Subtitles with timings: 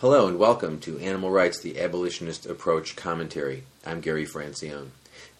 [0.00, 3.64] Hello and welcome to Animal Rights, the Abolitionist Approach Commentary.
[3.84, 4.90] I'm Gary Francione.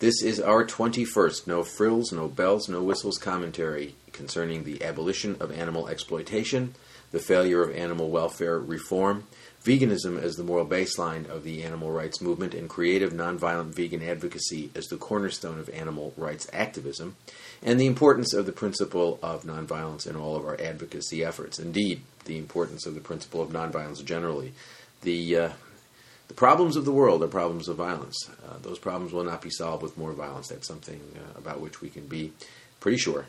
[0.00, 5.52] This is our 21st No Frills, No Bells, No Whistles commentary concerning the abolition of
[5.52, 6.74] animal exploitation,
[7.12, 9.28] the failure of animal welfare reform,
[9.68, 14.70] veganism as the moral baseline of the animal rights movement, and creative nonviolent vegan advocacy
[14.74, 17.16] as the cornerstone of animal rights activism,
[17.62, 21.58] and the importance of the principle of nonviolence in all of our advocacy efforts.
[21.58, 24.52] Indeed, the importance of the principle of nonviolence generally.
[25.02, 25.50] The uh,
[26.28, 28.30] the problems of the world are problems of violence.
[28.46, 30.48] Uh, those problems will not be solved with more violence.
[30.48, 32.32] That's something uh, about which we can be
[32.80, 33.26] pretty sure.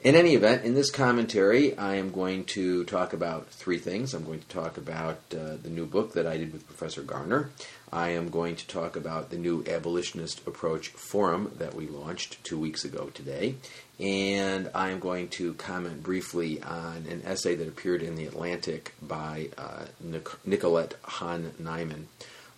[0.00, 4.14] In any event, in this commentary, I am going to talk about three things.
[4.14, 7.50] I'm going to talk about uh, the new book that I did with Professor Garner.
[7.92, 12.60] I am going to talk about the new abolitionist approach forum that we launched two
[12.60, 13.56] weeks ago today.
[13.98, 18.94] And I am going to comment briefly on an essay that appeared in The Atlantic
[19.02, 22.04] by uh, Nic- Nicolette Hahn Niman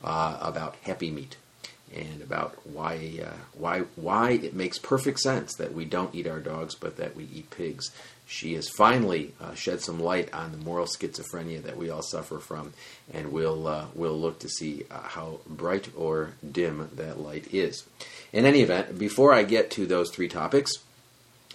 [0.05, 1.37] uh, about happy meat
[1.95, 6.41] and about why uh, why why it makes perfect sense that we don't eat our
[6.41, 7.91] dogs but that we eat pigs.
[8.27, 12.39] She has finally uh, shed some light on the moral schizophrenia that we all suffer
[12.39, 12.75] from,
[13.13, 17.85] and we'll uh, we'll look to see uh, how bright or dim that light is.
[18.33, 20.75] In any event, before I get to those three topics,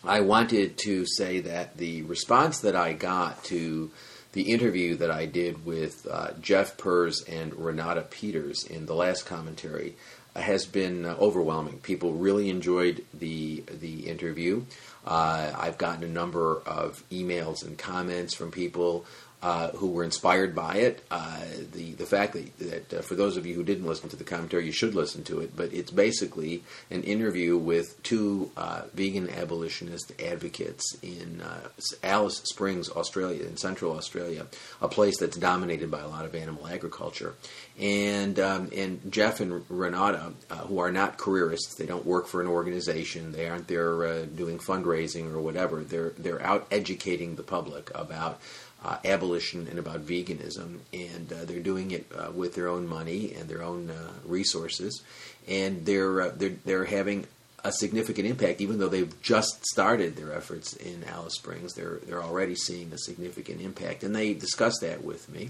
[0.04, 3.92] I wanted to say that the response that I got to
[4.34, 9.26] the interview that I did with uh, Jeff Purz and Renata Peters in the last
[9.26, 9.96] commentary
[10.36, 11.80] has been uh, overwhelming.
[11.80, 14.64] People really enjoyed the the interview.
[15.06, 19.06] Uh, I've gotten a number of emails and comments from people
[19.46, 21.06] uh, who were inspired by it.
[21.12, 21.40] Uh,
[21.72, 24.24] the the fact that, that uh, for those of you who didn't listen to the
[24.24, 25.56] commentary, you should listen to it.
[25.56, 31.70] But it's basically an interview with two uh, vegan abolitionist advocates in uh,
[32.02, 34.48] Alice Springs, Australia, in Central Australia,
[34.82, 37.36] a place that's dominated by a lot of animal agriculture.
[37.80, 40.34] And um, and Jeff and Renata,
[40.66, 45.32] who are not careerists, they don't work for an organization, they aren't there doing fundraising
[45.32, 45.84] or whatever.
[45.84, 48.42] They're they're out educating the public about
[48.86, 53.34] uh, abolition and about veganism, and uh, they're doing it uh, with their own money
[53.34, 55.02] and their own uh, resources,
[55.48, 57.26] and they're uh, they're they're having
[57.64, 61.74] a significant impact, even though they've just started their efforts in Alice Springs.
[61.74, 65.50] They're they're already seeing a significant impact, and they discussed that with me.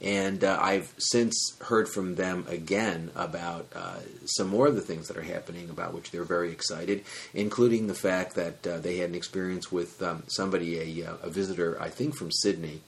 [0.00, 3.96] And uh, I've since heard from them again about uh,
[4.26, 7.94] some more of the things that are happening, about which they're very excited, including the
[7.94, 11.88] fact that uh, they had an experience with um, somebody, a, uh, a, visitor, I
[11.88, 12.82] think from Sydney,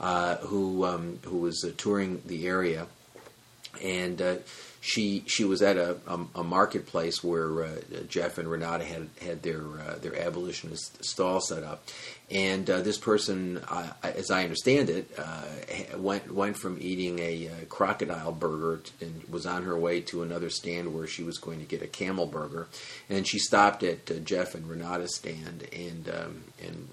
[0.00, 2.86] uh, who um, who was uh, touring the area,
[3.80, 4.20] and
[4.80, 7.70] she she was at a, a, a marketplace where uh,
[8.08, 11.84] Jeff and Renata had had their uh, their abolitionist stall set up,
[12.30, 17.48] and uh, this person, uh, as I understand it, uh, went went from eating a,
[17.48, 21.58] uh, crocodile burger and was on her way to another stand where she was going
[21.58, 22.68] to get a camel burger,
[23.08, 26.88] and she stopped at Jeff and Renata's stand and um, and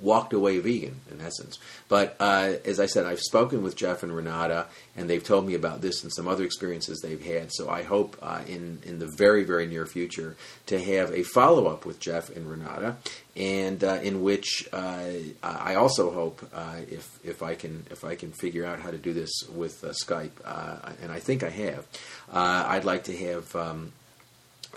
[0.00, 1.58] walked away vegan in essence.
[1.88, 5.54] But uh, as I said, I've spoken with Jeff and Renata, and they've told me
[5.54, 7.52] about this and some other experiences they've had.
[7.52, 10.36] So I hope uh, in in the very very near future
[10.66, 12.96] to have a follow up with Jeff and Renata,
[13.36, 15.04] and uh, in which uh,
[15.42, 18.98] I also hope uh, if if I can if I can figure out how to
[18.98, 20.32] do this with uh, Skype,
[21.02, 21.86] and I think I have,
[22.32, 23.54] I'd like to have.
[23.56, 23.92] Um,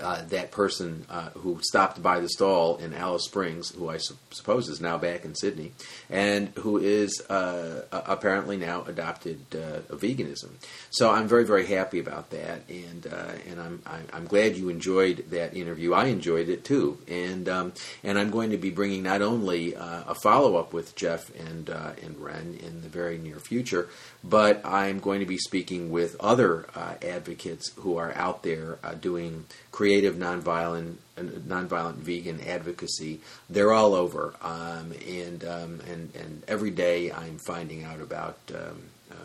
[0.01, 4.17] uh, that person uh, who stopped by the stall in Alice Springs, who I su-
[4.31, 5.71] suppose is now back in Sydney,
[6.09, 10.51] and who is uh, apparently now adopted uh, veganism.
[10.89, 13.81] So I'm very very happy about that, and uh, and I'm,
[14.13, 15.93] I'm glad you enjoyed that interview.
[15.93, 17.73] I enjoyed it too, and um,
[18.03, 21.69] and I'm going to be bringing not only uh, a follow up with Jeff and
[21.69, 23.89] and Ren in the very near future,
[24.23, 26.65] but I'm going to be speaking with other
[27.01, 33.19] advocates who are out there doing creative nonviolent nonviolent vegan advocacy.
[33.49, 38.37] They're all over, um, and um, and and every day I'm finding out about.
[38.53, 38.81] Um,
[39.11, 39.15] uh,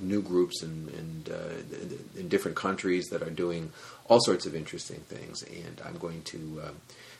[0.00, 3.70] new groups in, in, uh, in different countries that are doing
[4.08, 6.70] all sorts of interesting things, and I'm going to uh,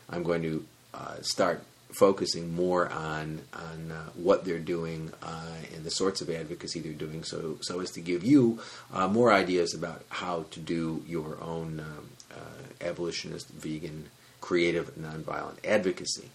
[0.08, 0.64] I'm going to
[0.94, 1.62] uh, start
[1.92, 6.92] focusing more on on uh, what they're doing uh, and the sorts of advocacy they're
[6.92, 8.60] doing, so so as to give you
[8.92, 14.08] uh, more ideas about how to do your own um, uh, abolitionist, vegan,
[14.40, 16.30] creative, nonviolent advocacy.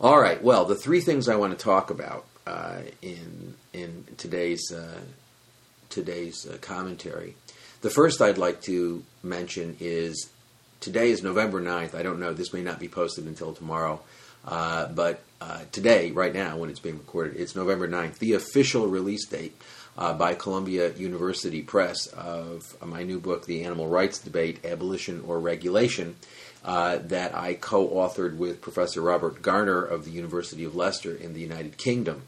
[0.00, 0.42] All right.
[0.42, 5.00] Well, the three things I want to talk about uh, in in today's uh,
[5.88, 7.34] today's commentary.
[7.80, 10.28] The first I'd like to mention is
[10.80, 11.94] today is November 9th.
[11.94, 12.32] I don't know.
[12.32, 14.00] This may not be posted until tomorrow.
[14.46, 18.86] Uh, but uh, today, right now, when it's being recorded, it's November 9th, the official
[18.86, 19.60] release date
[19.96, 25.40] uh, by Columbia University Press of my new book, The Animal Rights Debate Abolition or
[25.40, 26.16] Regulation,
[26.64, 31.34] uh, that I co authored with Professor Robert Garner of the University of Leicester in
[31.34, 32.22] the United Kingdom.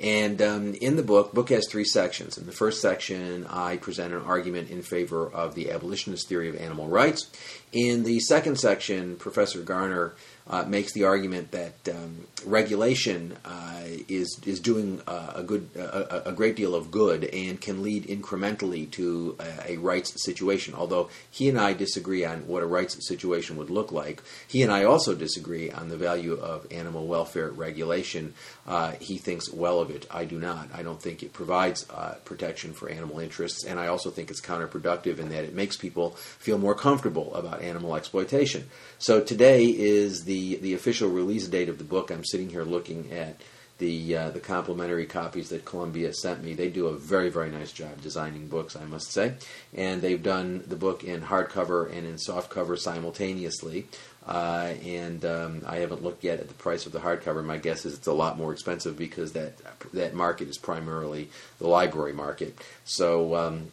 [0.00, 2.38] And um, in the book, book has three sections.
[2.38, 6.56] In the first section, I present an argument in favor of the abolitionist theory of
[6.56, 7.30] animal rights.
[7.72, 10.14] In the second section, Professor Garner
[10.50, 16.28] uh, makes the argument that um, regulation uh, is is doing uh, a good a,
[16.30, 20.74] a, great deal of good and can lead incrementally to a, a, rights situation.
[20.74, 24.72] Although he and I disagree on what a rights situation would look like, he and
[24.72, 28.34] I also disagree on the value of animal welfare regulation.
[28.66, 30.06] Uh, he thinks well of it.
[30.10, 30.68] I do not.
[30.74, 34.40] I don't think it provides uh, protection for animal interests, and I also think it's
[34.40, 38.68] counterproductive in that it makes people feel more comfortable about animal exploitation.
[38.98, 42.10] So today is the the official release date of the book.
[42.10, 43.40] I'm sitting here looking at
[43.80, 46.54] the uh, the complimentary copies that Columbia sent me.
[46.54, 49.34] They do a very very nice job designing books, I must say,
[49.74, 53.86] and they've done the book in hardcover and in softcover simultaneously.
[54.26, 57.42] Uh, and um, I haven't looked yet at the price of the hardcover.
[57.42, 59.54] My guess is it's a lot more expensive because that
[59.92, 62.56] that market is primarily the library market.
[62.84, 63.72] So um,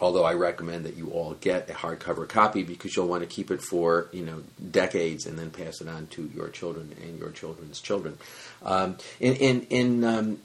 [0.00, 3.50] although I recommend that you all get a hardcover copy because you'll want to keep
[3.50, 7.30] it for you know decades and then pass it on to your children and your
[7.30, 8.18] children's children.
[8.62, 10.38] Um, in in in, um,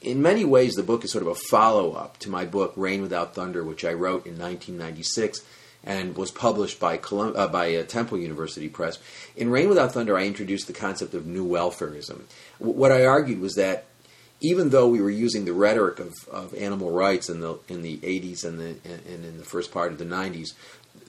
[0.00, 3.02] in many ways, the book is sort of a follow up to my book Rain
[3.02, 5.42] Without Thunder, which I wrote in 1996
[5.84, 8.98] and was published by Colum- uh, by uh, Temple University Press.
[9.36, 12.22] In Rain Without Thunder, I introduced the concept of new welfarism.
[12.60, 13.86] W- what I argued was that
[14.42, 17.98] even though we were using the rhetoric of, of animal rights in the in the
[17.98, 20.48] 80s and the and in the first part of the 90s,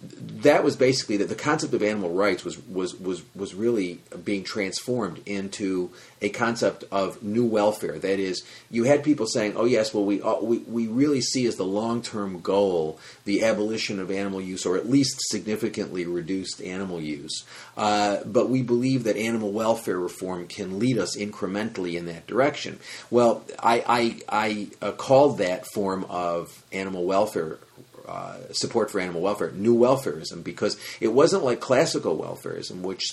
[0.04, 4.44] that was basically that the concept of animal rights was was was was really being
[4.44, 5.92] transformed into
[6.22, 7.98] a concept of new welfare.
[7.98, 11.46] That is, you had people saying, "Oh yes, well we uh, we we really see
[11.46, 16.62] as the long term goal the abolition of animal use, or at least significantly reduced
[16.62, 17.46] animal use."
[17.78, 22.80] Uh, but we believe that animal welfare reform can lead us incrementally in that direction.
[23.10, 27.60] Well, I I, I uh, called that form of animal welfare
[28.08, 33.04] uh, support for animal welfare, new welfarism, because it wasn't like classical welfarism, which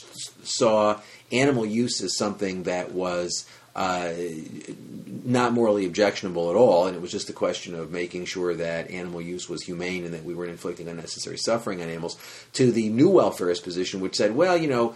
[0.42, 1.00] saw
[1.32, 3.46] animal use as something that was
[3.80, 4.12] uh,
[5.24, 8.90] not morally objectionable at all, and it was just a question of making sure that
[8.90, 12.18] animal use was humane and that we weren't inflicting unnecessary suffering on animals,
[12.52, 14.94] to the new welfarist position, which said, well, you know,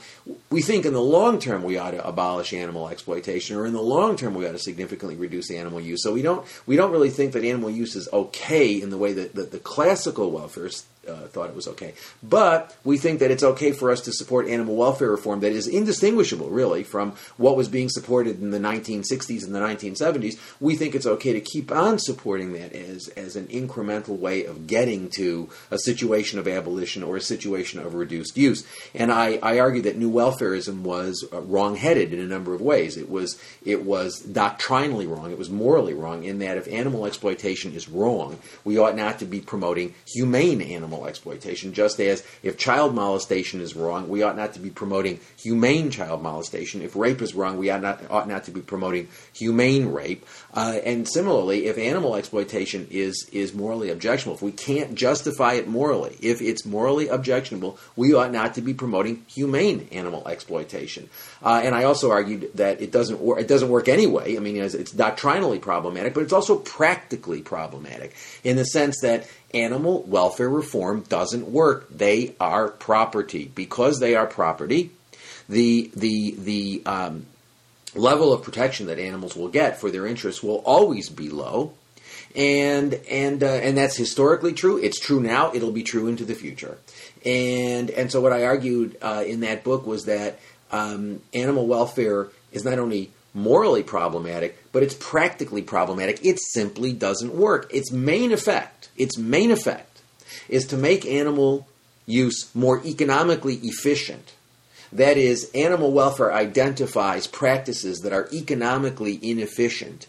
[0.51, 3.81] we think in the long term we ought to abolish animal exploitation, or in the
[3.81, 6.03] long term we ought to significantly reduce animal use.
[6.03, 9.15] So we don't we don't really think that animal use is okay in the way
[9.15, 11.95] that, that the classical welfarists uh, thought it was okay.
[12.23, 15.67] But we think that it's okay for us to support animal welfare reform that is
[15.67, 20.39] indistinguishable, really, from what was being supported in the 1960s and the 1970s.
[20.61, 24.67] We think it's okay to keep on supporting that as, as an incremental way of
[24.67, 28.67] getting to a situation of abolition or a situation of reduced use.
[28.95, 32.97] And I, I argue that new welfarism was uh, wrong-headed in a number of ways.
[32.97, 35.31] It was it was doctrinally wrong.
[35.31, 39.25] It was morally wrong in that if animal exploitation is wrong, we ought not to
[39.25, 44.37] be promoting humane animal animal exploitation, just as if child molestation is wrong, we ought
[44.37, 46.83] not to be promoting humane child molestation.
[46.83, 50.25] If rape is wrong, we ought not, ought not to be promoting humane rape.
[50.53, 55.69] Uh, and similarly, if animal exploitation is, is morally objectionable, if we can't justify it
[55.69, 61.09] morally, if it's morally objectionable, we ought not to be promoting humane animal exploitation.
[61.43, 63.41] Uh, and I also argued that it doesn't work.
[63.41, 64.37] It doesn't work anyway.
[64.37, 70.03] I mean, it's doctrinally problematic, but it's also practically problematic in the sense that animal
[70.03, 71.89] welfare reform doesn't work.
[71.91, 73.51] They are property.
[73.55, 74.91] Because they are property,
[75.49, 77.27] the the the um,
[77.95, 81.73] level of protection that animals will get for their interests will always be low,
[82.35, 84.79] and and uh, and that's historically true.
[84.79, 85.53] It's true now.
[85.55, 86.79] It'll be true into the future.
[87.25, 90.39] And and so what I argued uh, in that book was that
[90.71, 96.25] um, animal welfare is not only morally problematic, but it's practically problematic.
[96.25, 97.69] It simply doesn't work.
[97.71, 100.01] Its main effect, its main effect,
[100.49, 101.67] is to make animal
[102.07, 104.33] use more economically efficient.
[104.93, 110.07] That is, animal welfare identifies practices that are economically inefficient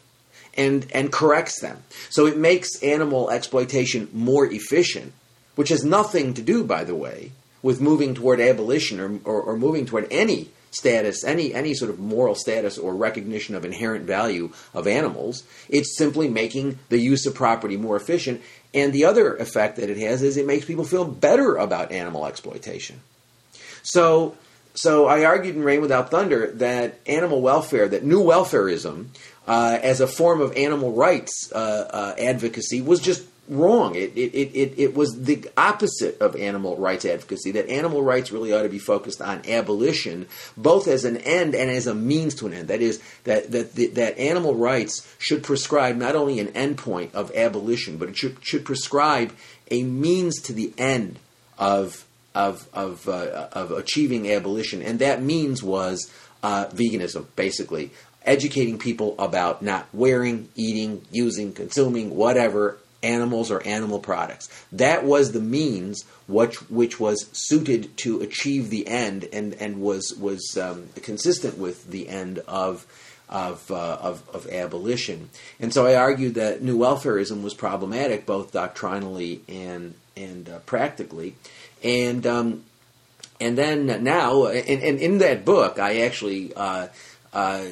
[0.55, 1.83] and, and corrects them.
[2.09, 5.13] So it makes animal exploitation more efficient,
[5.55, 7.31] which has nothing to do, by the way,
[7.63, 11.99] with moving toward abolition or, or, or moving toward any status, any any sort of
[11.99, 15.43] moral status or recognition of inherent value of animals.
[15.69, 18.41] It's simply making the use of property more efficient.
[18.73, 22.25] And the other effect that it has is it makes people feel better about animal
[22.25, 23.01] exploitation.
[23.83, 24.35] So
[24.75, 29.07] so I argued in Rain Without Thunder that animal welfare, that new welfarism,
[29.47, 33.95] uh, as a form of animal rights uh, uh, advocacy was just wrong.
[33.95, 38.53] It, it, it, it, was the opposite of animal rights advocacy, that animal rights really
[38.53, 42.47] ought to be focused on abolition, both as an end and as a means to
[42.47, 42.67] an end.
[42.69, 47.97] That is, that, that, that animal rights should prescribe not only an endpoint of abolition,
[47.97, 49.33] but it should, should prescribe
[49.69, 51.19] a means to the end
[51.57, 54.81] of, of, of, uh, of achieving abolition.
[54.81, 56.11] And that means was
[56.41, 57.91] uh, veganism, basically
[58.25, 64.49] educating people about not wearing, eating, using, consuming, whatever animals or animal products.
[64.71, 70.13] That was the means which which was suited to achieve the end and and was
[70.15, 72.85] was um, consistent with the end of.
[73.27, 78.51] Of, uh, of, of abolition, and so I argued that new welfarism was problematic both
[78.51, 81.35] doctrinally and and uh, practically,
[81.83, 82.65] and um,
[83.41, 86.89] and then now, and, and, in that book, I actually uh,
[87.33, 87.65] uh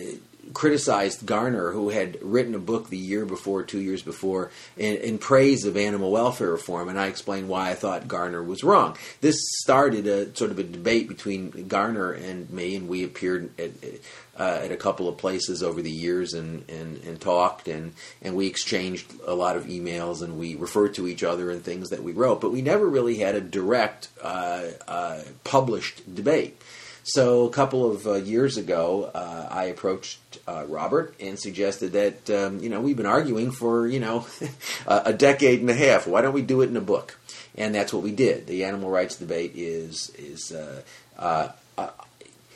[0.54, 5.18] criticized Garner, who had written a book the year before, two years before, in, in,
[5.18, 8.98] praise of animal welfare reform, and I explained why I thought Garner was wrong.
[9.22, 13.72] This started a sort of a debate between Garner and me, and we appeared at,
[14.38, 18.36] uh, at a couple of places over the years and, and, and talked, and, and
[18.36, 22.04] we exchanged a lot of emails, and we referred to each other and things that
[22.04, 26.60] we wrote, but we never really had a direct uh, uh, published debate.
[27.04, 32.30] So a couple of uh, years ago, uh, I approached uh, Robert and suggested that
[32.30, 34.26] um, you know we've been arguing for you know
[34.88, 36.08] a decade and a half.
[36.08, 37.20] Why don't we do it in a book?
[37.56, 38.48] And that's what we did.
[38.48, 40.82] The animal rights debate is is uh,
[41.20, 41.90] uh, uh,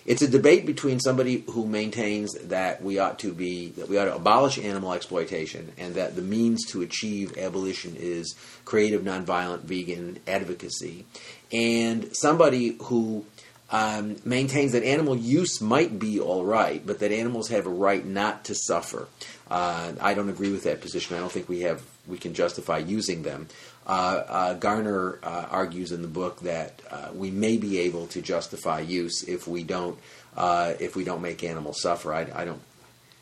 [0.05, 4.05] it's a debate between somebody who maintains that we ought to be that we ought
[4.05, 10.19] to abolish animal exploitation and that the means to achieve abolition is creative nonviolent vegan
[10.25, 11.05] advocacy
[11.51, 13.25] and somebody who
[13.69, 18.05] um, maintains that animal use might be all right, but that animals have a right
[18.05, 19.07] not to suffer.
[19.49, 21.17] Uh, I don't agree with that position.
[21.17, 23.47] I don't think we have we can justify using them.
[23.85, 28.21] Uh, uh, Garner uh, argues in the book that uh, we may be able to
[28.21, 29.97] justify use if we don't
[30.35, 32.13] uh, if we don't make animals suffer.
[32.13, 32.61] I, I, don't.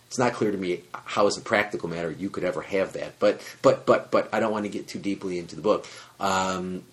[0.08, 3.18] It's not clear to me how, as a practical matter, you could ever have that.
[3.20, 5.88] But but but but I don't want to get too deeply into the book.
[6.20, 6.84] Um,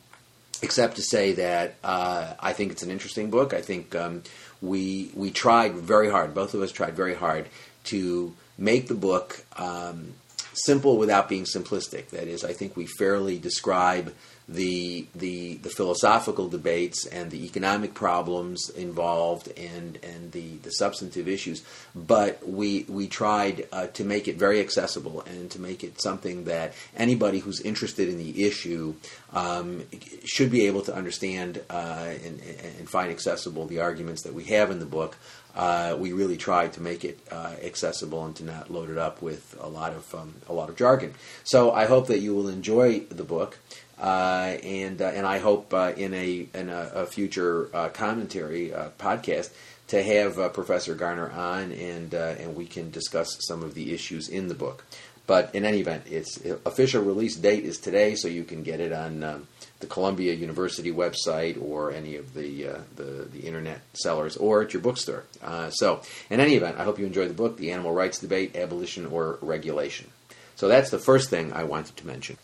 [0.63, 3.53] except to say that uh, I think it's an interesting book.
[3.53, 4.23] I think um,
[4.61, 6.35] we we tried very hard.
[6.35, 7.49] Both of us tried very hard
[7.85, 10.15] to make the book um,
[10.55, 12.11] simple without being simplistic.
[12.11, 14.15] That is, I think we fairly describe
[14.55, 21.29] the the the philosophical debates and the economic problems involved and and the the substantive
[21.29, 21.63] issues
[21.95, 26.45] but we we tried uh, to make it very accessible and to make it something
[26.45, 28.95] that anybody who's interested in the issue
[29.33, 29.83] um,
[30.25, 32.41] should be able to understand uh, and,
[32.79, 35.17] and find accessible the arguments that we have in the book
[35.55, 39.21] uh, we really tried to make it uh, accessible and to not load it up
[39.21, 41.15] with a lot of um, a lot of jargon.
[41.45, 43.59] So I hope that you will enjoy the book.
[44.03, 49.51] Uh, and uh, and I hope uh, in a in a, a future commentary podcast
[49.89, 54.49] to have Professor Garner on and and we can discuss some of the issues in
[54.49, 54.85] the book.
[55.29, 58.93] But in any event, its official release date is today, so you can get it
[58.93, 59.47] on um,
[59.79, 64.73] the Columbia University website or any of the, uh, the, the internet sellers or at
[64.73, 65.23] your bookstore.
[65.41, 68.57] Uh, so, in any event, I hope you enjoy the book, The Animal Rights Debate:
[68.57, 70.11] Abolition or Regulation.
[70.57, 72.37] So that's the first thing I wanted to mention.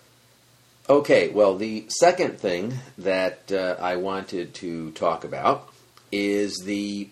[0.91, 5.69] Okay, well, the second thing that uh, I wanted to talk about
[6.11, 7.11] is the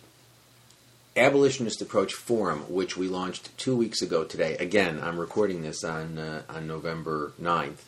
[1.15, 4.57] Abolitionist Approach Forum, which we launched two weeks ago today.
[4.57, 7.83] Again, I'm recording this on uh, on November 9th,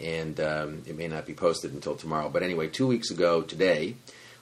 [0.00, 2.28] and um, it may not be posted until tomorrow.
[2.28, 3.96] But anyway, two weeks ago today,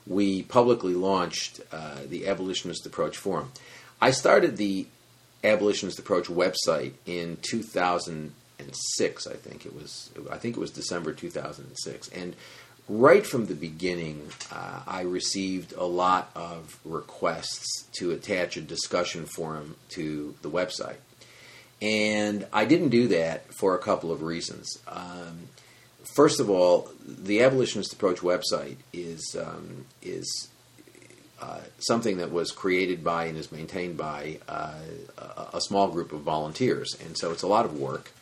[0.07, 3.51] we publicly launched uh, the Abolitionist Approach Forum.
[3.99, 4.87] I started the
[5.43, 8.35] Abolitionist Approach website in 2000
[8.73, 10.11] six, I think it was.
[10.31, 12.37] I think it was December 2006, and
[12.89, 19.27] right from the beginning, uh, I received a lot of requests to attach a discussion
[19.27, 20.97] forum to the website,
[21.81, 24.79] and I didn't do that for a couple of reasons.
[24.87, 25.49] Um,
[26.15, 30.49] first of all, the abolitionist approach website is um, is
[31.41, 34.79] uh, something that was created by and is maintained by uh,
[35.53, 38.13] a, small group of volunteers, and so it's a lot of work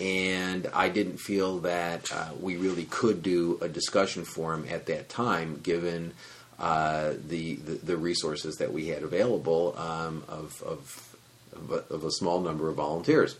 [0.00, 5.08] and I didn't feel that uh, we really could do a discussion forum at that
[5.08, 6.12] time, given
[6.58, 11.16] uh, the, the, the resources that we had available um, of, of,
[11.90, 13.36] of a, small number of volunteers.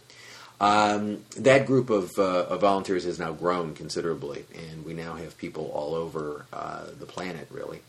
[0.61, 5.37] Um, that group of, uh, of, volunteers has now grown considerably, and we now have
[5.37, 7.81] people all over uh, the planet, really,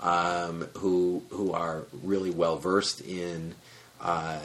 [0.00, 3.54] um, who who are really well versed in
[4.00, 4.38] uh,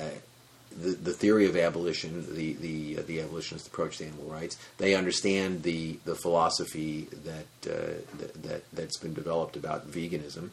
[0.77, 4.57] the, the theory of abolition, the the uh, the abolitionist approach to animal rights.
[4.77, 10.49] They understand the the philosophy that, uh, that that that's been developed about veganism,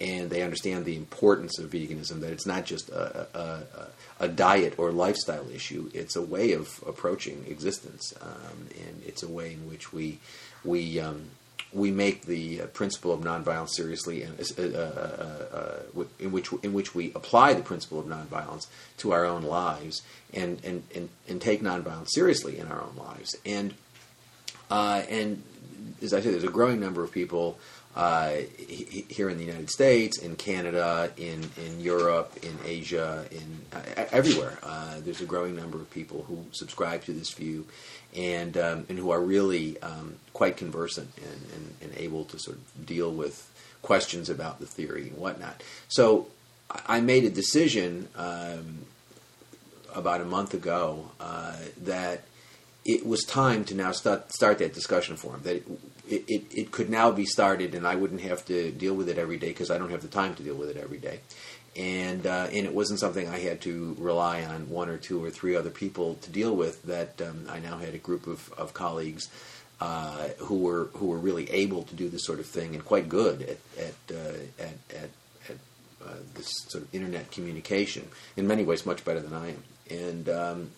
[0.00, 2.20] and they understand the importance of veganism.
[2.20, 6.82] That it's not just a, a, a diet or lifestyle issue; it's a way of
[6.86, 10.20] approaching existence, um, and it's a way in which we
[10.64, 11.30] we um,
[11.74, 16.72] we make the uh, principle of nonviolence seriously, and uh, uh, uh, in which in
[16.72, 18.66] which we apply the principle of nonviolence
[18.98, 20.02] to our own lives,
[20.32, 23.74] and and and, and take nonviolence seriously in our own lives, and
[24.70, 25.42] uh, and
[26.00, 27.58] as I said, there's a growing number of people
[27.96, 28.32] uh,
[28.66, 33.62] here in the United States, in Canada, in in Europe, in Asia, in
[33.96, 34.58] everywhere.
[35.04, 37.66] there's a growing number of people who subscribe to this view,
[38.16, 42.56] and um, and who are really um, quite conversant and, and, and, able to sort
[42.56, 43.50] of deal with
[43.82, 45.62] questions about the theory and whatnot.
[45.88, 46.28] So
[46.70, 48.86] I made a decision um,
[49.94, 52.22] about a month ago uh, that
[52.84, 55.40] it was time to now start start that discussion forum.
[55.42, 55.62] That
[56.08, 59.38] it, it could now be started, and I wouldn't have to deal with it every
[59.38, 61.20] day because I don't have the time to deal with it every day
[61.76, 65.30] and uh, and it wasn't something I had to rely on one or two or
[65.30, 66.82] three other people to deal with.
[66.84, 69.28] That um, I now had a group of, of colleagues
[69.80, 73.08] uh, who were who were really able to do this sort of thing and quite
[73.08, 75.10] good at at uh, at, at,
[75.48, 75.56] at
[76.04, 78.08] uh, this sort of internet communication.
[78.36, 80.28] In many ways, much better than I am, and.
[80.28, 80.70] Um,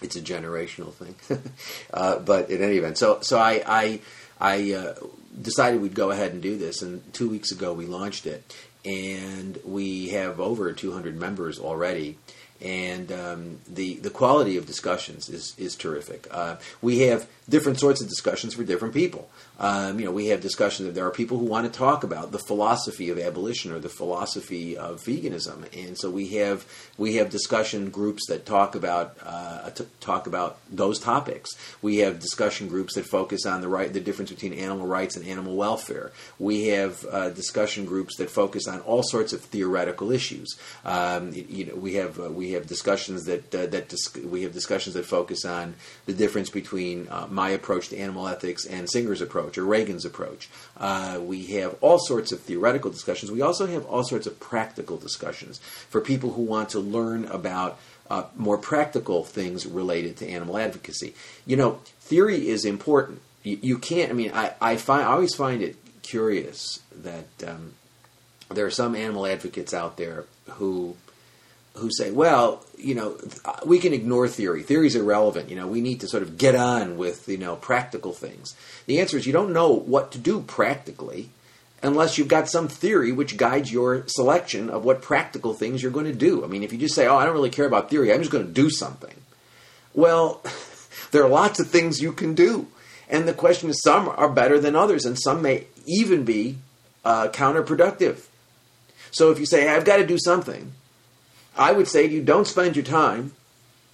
[0.00, 1.14] it's a generational thing,
[1.94, 4.00] uh, but in any event, so so I I,
[4.42, 4.94] I uh,
[5.40, 9.56] decided we'd go ahead and do this, and two weeks ago we launched it, and
[9.64, 12.18] we have over 200 members already.
[12.60, 16.28] And um, the the quality of discussions is is terrific.
[16.30, 19.28] Uh, we have different sorts of discussions for different people.
[19.58, 22.32] Um, you know, we have discussions that there are people who want to talk about
[22.32, 26.66] the philosophy of abolition or the philosophy of veganism, and so we have
[26.98, 31.50] we have discussion groups that talk about uh, t- talk about those topics.
[31.82, 35.26] We have discussion groups that focus on the right the difference between animal rights and
[35.26, 36.12] animal welfare.
[36.38, 40.58] We have uh, discussion groups that focus on all sorts of theoretical issues.
[40.84, 44.52] Um, you know, we have uh, we have discussions that uh, that dis- we have
[44.52, 45.74] discussions that focus on
[46.06, 50.48] the difference between uh, my approach to animal ethics and Singer's approach or Regan's approach.
[50.76, 53.30] Uh, we have all sorts of theoretical discussions.
[53.30, 57.78] We also have all sorts of practical discussions for people who want to learn about
[58.10, 61.14] uh, more practical things related to animal advocacy.
[61.46, 63.22] You know, theory is important.
[63.42, 64.10] You, you can't.
[64.10, 67.74] I mean, I, I find I always find it curious that um,
[68.50, 70.96] there are some animal advocates out there who
[71.74, 73.16] who say, well, you know,
[73.64, 74.62] we can ignore theory.
[74.62, 75.48] Theory's irrelevant.
[75.48, 78.54] You know, we need to sort of get on with, you know, practical things.
[78.86, 81.30] The answer is you don't know what to do practically
[81.82, 86.06] unless you've got some theory which guides your selection of what practical things you're going
[86.06, 86.44] to do.
[86.44, 88.30] I mean, if you just say, oh, I don't really care about theory, I'm just
[88.30, 89.14] going to do something.
[89.94, 90.42] Well,
[91.10, 92.68] there are lots of things you can do.
[93.08, 96.56] And the question is, some are better than others, and some may even be
[97.04, 98.26] uh, counterproductive.
[99.10, 100.72] So if you say, I've got to do something,
[101.56, 103.32] I would say you, don't spend your time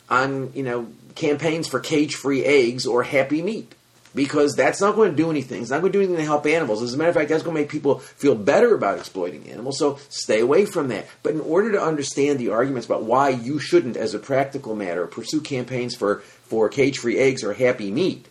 [0.08, 3.74] on you know campaigns for cage-free eggs or happy meat
[4.14, 5.62] because that's not going to do anything.
[5.62, 6.82] It's not going to do anything to help animals.
[6.82, 9.78] As a matter of fact, that's going to make people feel better about exploiting animals.
[9.78, 11.06] So stay away from that.
[11.22, 15.06] But in order to understand the arguments about why you shouldn't, as a practical matter,
[15.06, 18.26] pursue campaigns for for cage-free eggs or happy meat,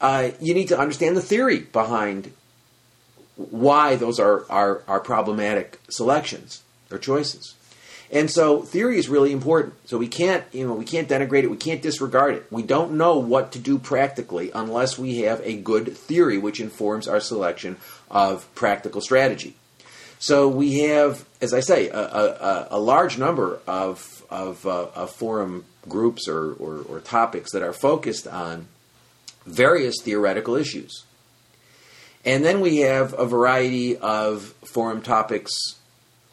[0.00, 2.32] uh, you need to understand the theory behind
[3.36, 7.54] why those are, are, are problematic selections or choices.
[8.10, 9.74] And so theory is really important.
[9.84, 11.50] So we can't, you know, we can't denigrate it.
[11.50, 12.46] We can't disregard it.
[12.50, 17.06] We don't know what to do practically unless we have a good theory which informs
[17.06, 17.76] our selection
[18.10, 19.54] of practical strategy.
[20.18, 25.10] So we have, as I say, a, a, a large number of, of, uh, of
[25.10, 28.68] forum groups or, or, or topics that are focused on
[29.46, 31.04] various theoretical issues.
[32.24, 35.52] And then we have a variety of forum topics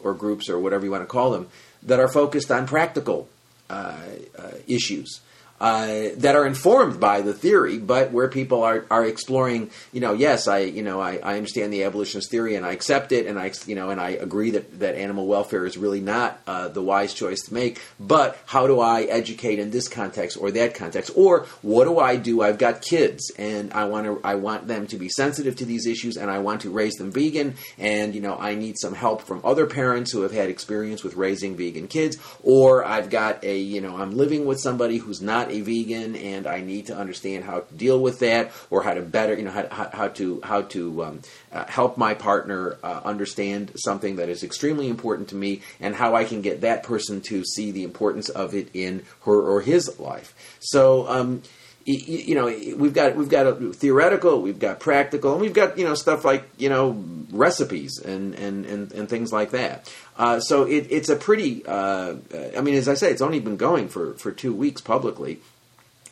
[0.00, 1.48] or groups or whatever you want to call them
[1.86, 3.28] that are focused on practical
[3.70, 3.96] uh,
[4.38, 5.20] uh, issues
[5.60, 10.12] uh, that are informed by the theory, but where people are, are exploring, you know,
[10.12, 13.38] yes, I, you know, I, I understand the abolitionist theory and I accept it, and
[13.38, 16.82] I, you know, and I agree that, that animal welfare is really not uh, the
[16.82, 17.80] wise choice to make.
[17.98, 22.16] But how do I educate in this context or that context, or what do I
[22.16, 22.42] do?
[22.42, 25.86] I've got kids, and I want to, I want them to be sensitive to these
[25.86, 29.22] issues, and I want to raise them vegan, and you know, I need some help
[29.22, 33.58] from other parents who have had experience with raising vegan kids, or I've got a,
[33.58, 36.96] you know, I'm living with somebody who's not not a vegan and I need to
[36.96, 40.40] understand how to deal with that or how to better, you know, how, how, to
[40.42, 41.20] how to um,
[41.52, 46.14] uh, help my partner uh, understand something that is extremely important to me and how
[46.14, 49.98] I can get that person to see the importance of it in her or his
[49.98, 50.34] life.
[50.60, 51.08] So.
[51.08, 51.42] Um,
[51.86, 55.84] you know, we've got we've got a theoretical, we've got practical, and we've got you
[55.84, 59.92] know stuff like you know recipes and and and, and things like that.
[60.18, 61.64] Uh, so it, it's a pretty.
[61.64, 62.16] Uh,
[62.56, 65.38] I mean, as I say, it's only been going for for two weeks publicly.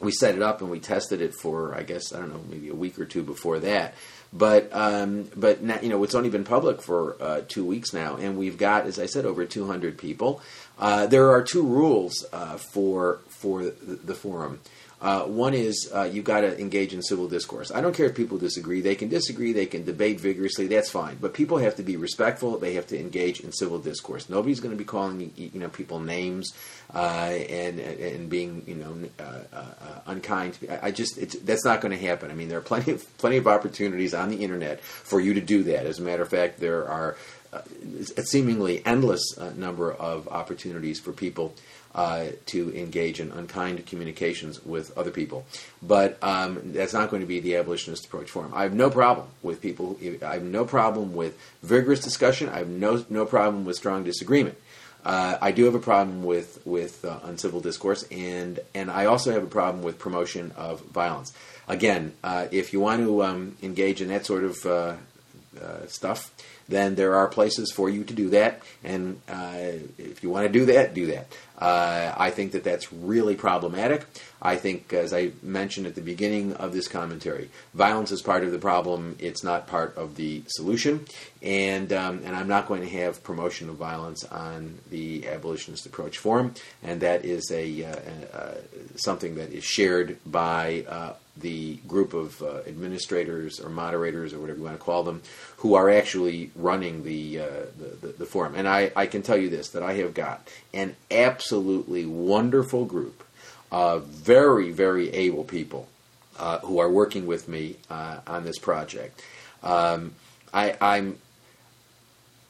[0.00, 2.68] We set it up and we tested it for I guess I don't know maybe
[2.68, 3.94] a week or two before that.
[4.32, 8.16] But um, but now, you know it's only been public for uh, two weeks now,
[8.16, 10.40] and we've got, as I said, over 200 people.
[10.78, 13.70] Uh, there are two rules uh, for for the,
[14.04, 14.60] the forum.
[15.04, 17.70] Uh, one is uh, you've got to engage in civil discourse.
[17.70, 20.66] I don't care if people disagree; they can disagree, they can debate vigorously.
[20.66, 21.18] That's fine.
[21.20, 22.56] But people have to be respectful.
[22.56, 24.30] They have to engage in civil discourse.
[24.30, 26.54] Nobody's going to be calling you know people names
[26.94, 30.56] uh, and and being you know uh, uh, unkind.
[30.80, 32.30] I just that's not going to happen.
[32.30, 35.40] I mean, there are plenty of plenty of opportunities on the internet for you to
[35.42, 35.84] do that.
[35.84, 37.18] As a matter of fact, there are
[38.16, 39.22] a seemingly endless
[39.54, 41.54] number of opportunities for people
[41.94, 45.46] uh, to engage in unkind communications with other people.
[45.82, 48.52] But um, that's not going to be the abolitionist approach forum.
[48.54, 49.98] I have no problem with people.
[50.22, 52.48] I have no problem with vigorous discussion.
[52.48, 54.58] I have no no problem with strong disagreement.
[55.04, 59.32] Uh, I do have a problem with with uh, uncivil discourse, and and I also
[59.32, 61.32] have a problem with promotion of violence.
[61.68, 64.96] Again, uh, if you want to um, engage in that sort of uh,
[65.60, 66.32] uh, stuff,
[66.68, 68.60] then there are places for you to do that.
[68.82, 71.26] And uh, if you want to do that, do that.
[71.58, 74.06] Uh, I think that that's really problematic.
[74.42, 78.50] I think, as I mentioned at the beginning of this commentary, violence is part of
[78.50, 79.16] the problem.
[79.20, 81.06] It's not part of the solution.
[81.42, 86.18] And um, and I'm not going to have promotion of violence on the abolitionist approach
[86.18, 86.54] forum.
[86.82, 88.54] And that is a, uh, uh
[88.96, 94.58] something that is shared by uh, the group of uh, administrators or moderators or whatever
[94.58, 95.22] you want to call them
[95.58, 98.54] who are actually running the, uh, the, the, the, forum.
[98.54, 100.94] And I, I can tell you this that I have got an
[101.44, 103.22] absolutely wonderful group
[103.70, 105.86] of very, very able people
[106.38, 109.22] uh, who are working with me uh, on this project.
[109.62, 110.14] Um,
[110.54, 111.18] I, I'm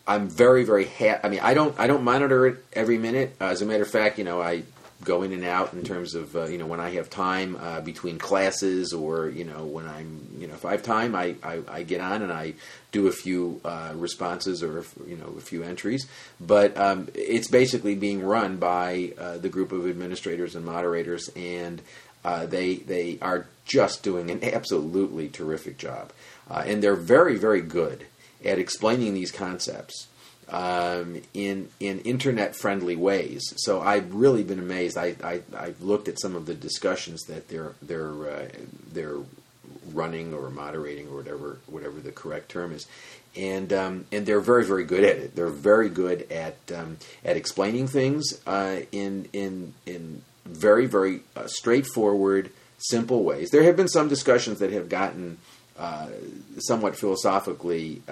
[0.06, 1.20] I'm very very happy.
[1.24, 3.34] I mean, I don't I don't monitor it every minute.
[3.40, 4.62] Uh, as a matter of fact, you know, I
[5.02, 7.80] go in and out in terms of uh, you know when I have time uh,
[7.80, 11.60] between classes or you know when I'm you know if I have time I, I,
[11.68, 12.54] I get on and I
[12.94, 16.06] do a few uh, responses or you know a few entries
[16.40, 21.82] but um, it's basically being run by uh, the group of administrators and moderators and
[22.24, 26.12] uh, they they are just doing an absolutely terrific job
[26.48, 28.06] uh, and they're very very good
[28.44, 30.06] at explaining these concepts
[30.48, 33.42] um, in in internet friendly ways.
[33.56, 34.98] So I've really been amazed.
[34.98, 38.48] I, I have looked at some of the discussions that they're they're uh,
[38.92, 39.20] they're
[39.92, 42.86] running or moderating or whatever whatever the correct term is,
[43.36, 45.36] and um, and they're very very good at it.
[45.36, 51.46] They're very good at um, at explaining things uh, in in in very very uh,
[51.46, 53.50] straightforward simple ways.
[53.50, 55.38] There have been some discussions that have gotten
[55.78, 56.08] uh,
[56.58, 58.02] somewhat philosophically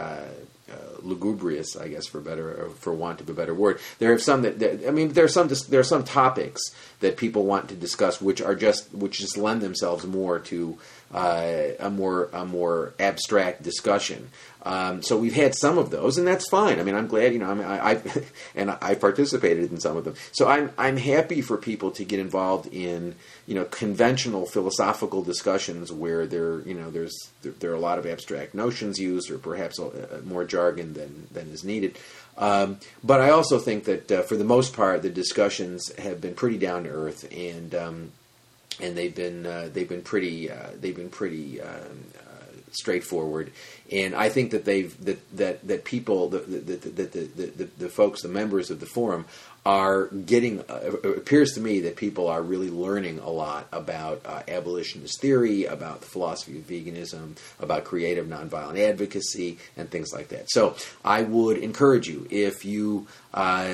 [0.71, 3.81] uh, lugubrious, I guess, for better for want of a better word.
[3.99, 6.61] There are some that, that, I mean, there are some there are some topics
[7.01, 10.79] that people want to discuss, which are just which just lend themselves more to
[11.13, 14.31] uh, a more a more abstract discussion.
[14.65, 16.79] Um, so we've had some of those, and that's fine.
[16.79, 17.51] I mean, I'm glad you know.
[17.51, 18.03] I I, I
[18.55, 20.15] and I participated in some of them.
[20.33, 25.93] So I'm I'm happy for people to get involved in you know conventional philosophical discussions
[25.93, 29.39] where there you know there's there, there are a lot of abstract notions used, or
[29.39, 31.93] perhaps a, a more jargon than than is needed.
[32.37, 36.35] Um, but I also think that uh, for the most part, the discussions have been
[36.35, 37.99] pretty down to earth, and um,
[38.81, 43.53] and they've been uh, they've been pretty uh, they've been pretty um, uh, straightforward.
[43.91, 48.23] And I think that they've that that, that people the, the, the, the, the folks
[48.23, 49.25] the members of the forum
[49.65, 54.21] are getting uh, it appears to me that people are really learning a lot about
[54.25, 60.29] uh, abolitionist theory about the philosophy of veganism about creative nonviolent advocacy and things like
[60.29, 60.51] that.
[60.51, 63.69] So i would encourage you if you uh,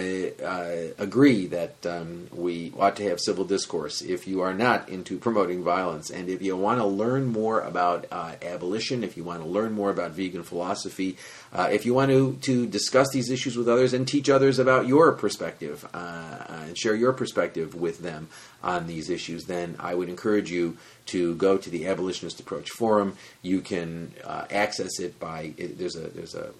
[0.44, 5.18] uh, agree that um, we ought to have civil discourse if you are not into
[5.18, 9.42] promoting violence and if you want to learn more about uh, abolition if you want
[9.42, 11.16] to learn more about vegan philosophy
[11.52, 14.86] uh, if you want to, to discuss these issues with others and teach others about
[14.86, 18.28] your perspective uh, and share your perspective with them
[18.62, 23.16] on these issues, then I would encourage you to go to the Abolitionist Approach Forum.
[23.42, 26.50] You can uh, access it by there's a there's a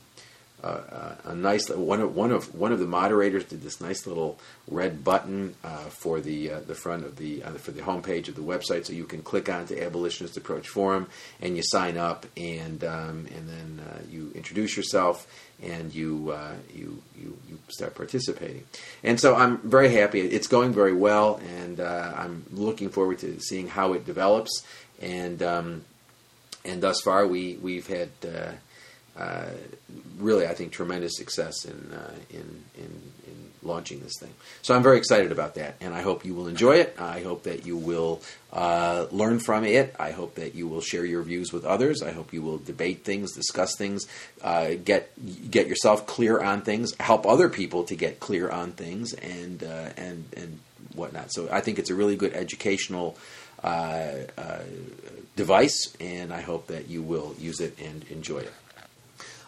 [0.62, 4.38] uh, a nice one of one of one of the moderators did this nice little
[4.66, 8.35] red button uh, for the uh, the front of the uh, for the homepage of
[8.35, 11.09] the website, so you can click onto Abolitionist Approach Forum
[11.40, 15.27] and you sign up, and um, and then uh, you introduce yourself
[15.62, 18.64] and you, uh, you you you start participating.
[19.03, 20.21] And so I'm very happy.
[20.21, 24.64] It's going very well, and I'm looking forward to seeing how it develops.
[25.01, 25.85] And um,
[26.64, 28.11] and thus far, we we've had
[29.18, 29.46] uh,
[30.18, 34.33] really, I think, tremendous success in, uh, in, in, in, launching this thing.
[34.62, 36.96] So I'm very excited about that, and I hope you will enjoy it.
[36.98, 39.94] I hope that you will uh, learn from it.
[39.98, 42.00] I hope that you will share your views with others.
[42.00, 44.07] I hope you will debate things, discuss things,
[44.42, 45.11] uh, get
[45.50, 49.90] get yourself clear on things, help other people to get clear on things, and uh,
[49.96, 50.61] and and
[50.94, 51.33] whatnot.
[51.33, 53.18] So I think it's a really good educational.
[53.62, 54.14] Uh,
[55.35, 58.52] device, and I hope that you will use it and enjoy it.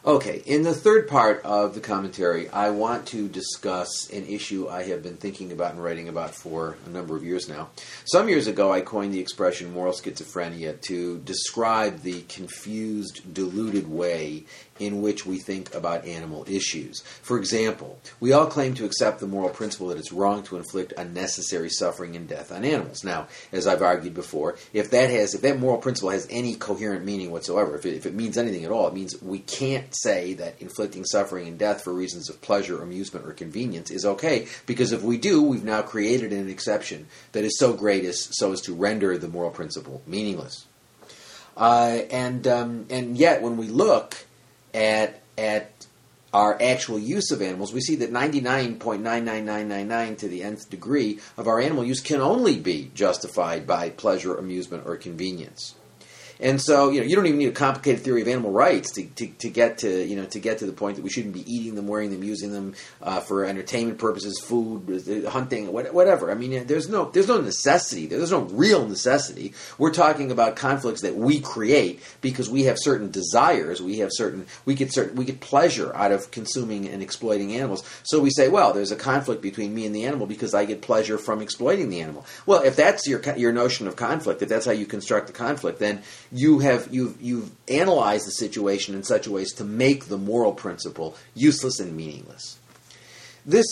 [0.03, 4.85] Okay, in the third part of the commentary, I want to discuss an issue I
[4.85, 7.69] have been thinking about and writing about for a number of years now.
[8.07, 14.47] Some years ago, I coined the expression moral schizophrenia to describe the confused, deluded way
[14.81, 17.01] in which we think about animal issues.
[17.23, 20.95] For example, we all claim to accept the moral principle that it's wrong to inflict
[20.97, 23.05] unnecessary suffering and death on animals.
[23.05, 27.05] Now, as I've argued before, if that has if that moral principle has any coherent
[27.05, 30.35] meaning whatsoever, if it, if it means anything at all, it means we can't say
[30.35, 34.93] that inflicting suffering and death for reasons of pleasure, amusement, or convenience is okay, because
[34.93, 38.63] if we do, we've now created an exception that is so great as so as
[38.63, 40.67] to render the moral principle meaningless.
[41.57, 44.27] Uh, and um, and yet, when we look
[44.75, 45.87] at at
[46.33, 51.59] our actual use of animals, we see that 99.99999 to the nth degree of our
[51.61, 55.75] animal use can only be justified by pleasure, amusement, or convenience.
[56.41, 59.05] And so, you know, you don't even need a complicated theory of animal rights to,
[59.05, 61.51] to, to get to, you know, to get to the point that we shouldn't be
[61.53, 66.31] eating them, wearing them, using them uh, for entertainment purposes, food, hunting, whatever.
[66.31, 68.07] I mean, there's no, there's no necessity.
[68.07, 69.53] There's no real necessity.
[69.77, 73.83] We're talking about conflicts that we create because we have certain desires.
[73.83, 77.85] We have certain, we get certain, we get pleasure out of consuming and exploiting animals.
[78.05, 80.81] So we say, well, there's a conflict between me and the animal because I get
[80.81, 82.25] pleasure from exploiting the animal.
[82.47, 85.79] Well, if that's your your notion of conflict, if that's how you construct the conflict,
[85.79, 90.07] then you have you've you've analyzed the situation in such a way as to make
[90.07, 92.59] the moral principle useless and meaningless.
[93.45, 93.67] This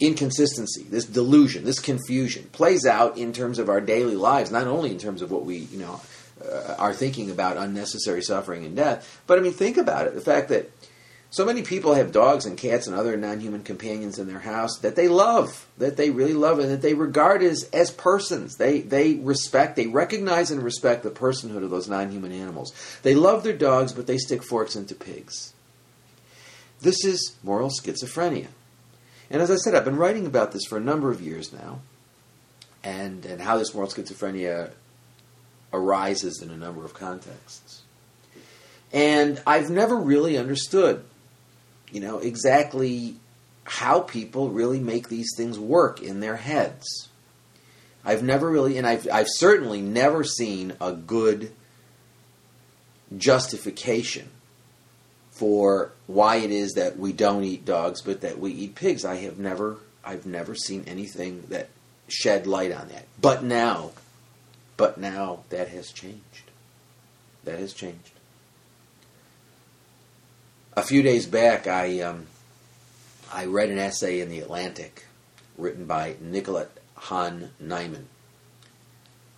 [0.00, 4.90] inconsistency, this delusion, this confusion plays out in terms of our daily lives, not only
[4.90, 6.00] in terms of what we you know
[6.44, 10.20] uh, are thinking about unnecessary suffering and death, but I mean think about it, the
[10.20, 10.70] fact that
[11.32, 14.78] so many people have dogs and cats and other non human companions in their house
[14.80, 18.56] that they love, that they really love, and that they regard as, as persons.
[18.56, 22.74] They, they respect, they recognize and respect the personhood of those non human animals.
[23.02, 25.54] They love their dogs, but they stick forks into pigs.
[26.82, 28.48] This is moral schizophrenia.
[29.30, 31.80] And as I said, I've been writing about this for a number of years now,
[32.84, 34.72] and, and how this moral schizophrenia
[35.72, 37.80] arises in a number of contexts.
[38.92, 41.02] And I've never really understood
[41.92, 43.16] you know, exactly
[43.64, 47.08] how people really make these things work in their heads.
[48.04, 51.52] I've never really, and I've, I've certainly never seen a good
[53.16, 54.30] justification
[55.30, 59.04] for why it is that we don't eat dogs but that we eat pigs.
[59.04, 61.68] I have never, I've never seen anything that
[62.08, 63.06] shed light on that.
[63.20, 63.92] But now,
[64.76, 66.50] but now that has changed.
[67.44, 68.12] That has changed
[70.76, 72.26] a few days back, I um,
[73.32, 75.06] I read an essay in the Atlantic
[75.56, 78.04] written by Nicolette Hahn Niman,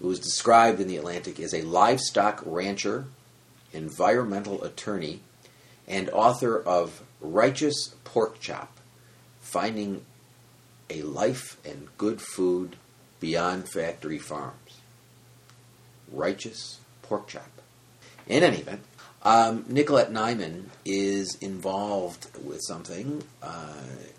[0.01, 3.07] who is described in the Atlantic as a livestock rancher,
[3.73, 5.21] environmental attorney,
[5.89, 8.79] and author of Righteous Pork Chop:
[9.41, 10.05] Finding
[10.89, 12.77] a Life and Good Food
[13.19, 14.79] Beyond Factory Farms.
[16.13, 17.51] Righteous Pork Chop.
[18.27, 18.83] In any event,
[19.25, 23.73] um, Nicolette Niman is involved with something uh,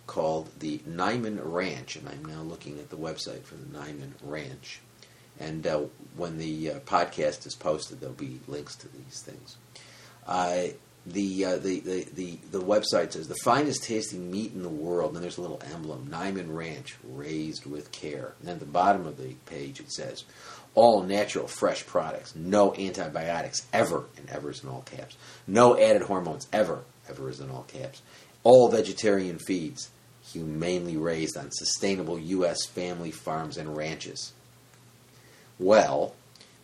[0.07, 4.79] called the Niman Ranch, and I'm now looking at the website for the Niman Ranch.
[5.39, 5.81] And uh,
[6.15, 9.57] when the uh, podcast is posted, there'll be links to these things.
[10.25, 10.67] Uh,
[11.05, 15.13] the, uh, the, the, the, the website says the finest tasting meat in the world,
[15.13, 18.33] and there's a little emblem, Niman Ranch, raised with care.
[18.41, 20.23] And at the bottom of the page it says,
[20.75, 25.15] all natural, fresh products, no antibiotics ever, and ever is in all caps,
[25.47, 28.01] no added hormones ever, ever is in all caps,
[28.43, 29.89] all vegetarian feeds,
[30.31, 32.65] humanely raised on sustainable U.S.
[32.65, 34.33] family farms and ranches.
[35.57, 36.13] Well,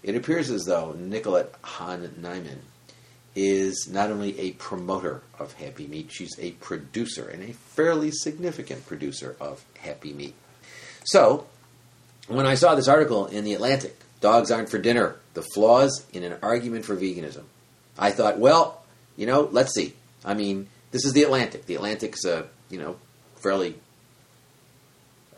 [0.04, 2.60] it appears as though Nicolette Hahn Niman
[3.36, 8.86] is not only a promoter of Happy Meat, she's a producer and a fairly significant
[8.86, 10.36] producer of Happy Meat.
[11.06, 11.46] So,
[12.28, 16.24] when I saw this article in The Atlantic, Dogs Aren't for Dinner, the flaws in
[16.24, 17.44] an argument for veganism,
[17.98, 18.84] I thought, well,
[19.18, 19.94] you know, let's see.
[20.24, 21.66] I mean, this is The Atlantic.
[21.66, 22.98] The Atlantic's a, you know,
[23.42, 23.76] fairly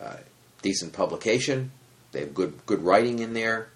[0.02, 0.18] uh,
[0.62, 1.72] decent publication.
[2.12, 3.70] They have good good writing in there.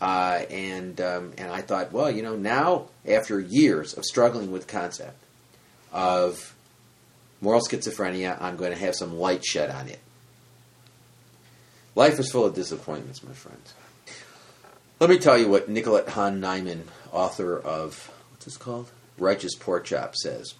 [0.00, 4.66] Uh, and um, and I thought, well, you know, now after years of struggling with
[4.66, 5.22] the concept
[5.92, 6.54] of
[7.40, 10.00] moral schizophrenia, I'm going to have some light shed on it.
[11.94, 13.74] Life is full of disappointments, my friends.
[14.98, 19.84] Let me tell you what Nicolette Hahn Niman, author of what's this called, Righteous Pork
[19.84, 20.54] Chop, says,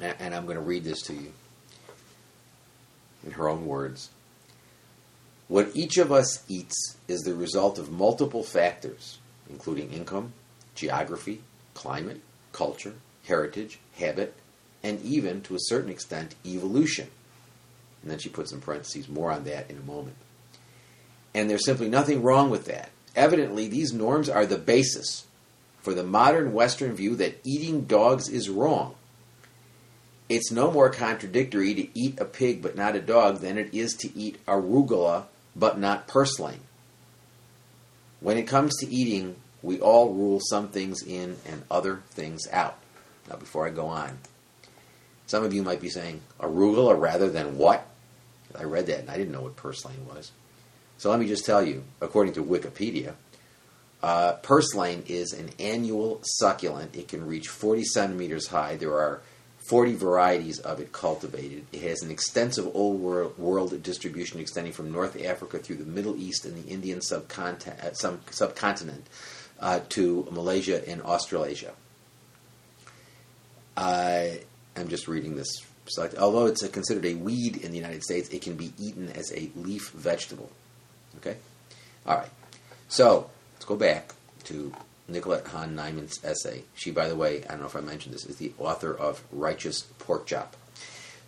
[0.00, 1.32] and I'm going to read this to you
[3.24, 4.10] in her own words.
[5.48, 9.18] What each of us eats is the result of multiple factors,
[9.50, 10.32] including income,
[10.74, 11.40] geography,
[11.74, 12.20] climate,
[12.52, 12.94] culture,
[13.26, 14.34] heritage, habit,
[14.82, 17.08] and even, to a certain extent, evolution.
[18.08, 20.16] And then she puts in parentheses more on that in a moment.
[21.34, 22.88] And there's simply nothing wrong with that.
[23.14, 25.26] Evidently, these norms are the basis
[25.82, 28.94] for the modern Western view that eating dogs is wrong.
[30.30, 33.92] It's no more contradictory to eat a pig but not a dog than it is
[33.96, 36.60] to eat arugula but not purslane.
[38.20, 42.78] When it comes to eating, we all rule some things in and other things out.
[43.28, 44.16] Now, before I go on,
[45.26, 47.86] some of you might be saying arugula rather than what?
[48.56, 50.32] I read that and I didn't know what purslane was.
[50.98, 53.14] So let me just tell you, according to Wikipedia,
[54.02, 56.94] uh, purslane is an annual succulent.
[56.94, 58.76] It can reach 40 centimeters high.
[58.76, 59.20] There are
[59.68, 61.66] 40 varieties of it cultivated.
[61.72, 66.44] It has an extensive old world, distribution extending from North Africa through the Middle East
[66.44, 67.92] and the Indian subcontinent, uh,
[68.30, 69.06] subcontinent
[69.60, 71.72] uh, to Malaysia and Australasia.
[73.76, 75.48] I'm just reading this.
[75.96, 79.50] Although it's considered a weed in the United States, it can be eaten as a
[79.56, 80.50] leaf vegetable.
[81.18, 81.36] Okay?
[82.06, 82.30] All right.
[82.88, 84.72] So, let's go back to
[85.08, 86.62] Nicolette Hahn Niman's essay.
[86.74, 89.22] She, by the way, I don't know if I mentioned this, is the author of
[89.32, 90.56] Righteous Pork Chop.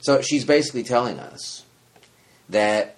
[0.00, 1.64] So she's basically telling us
[2.48, 2.96] that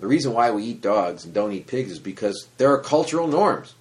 [0.00, 3.26] the reason why we eat dogs and don't eat pigs is because there are cultural
[3.26, 3.74] norms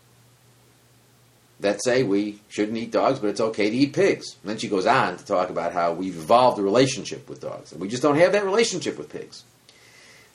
[1.60, 4.36] that say we shouldn't eat dogs, but it's okay to eat pigs.
[4.42, 7.72] And then she goes on to talk about how we've evolved a relationship with dogs,
[7.72, 9.44] and we just don't have that relationship with pigs.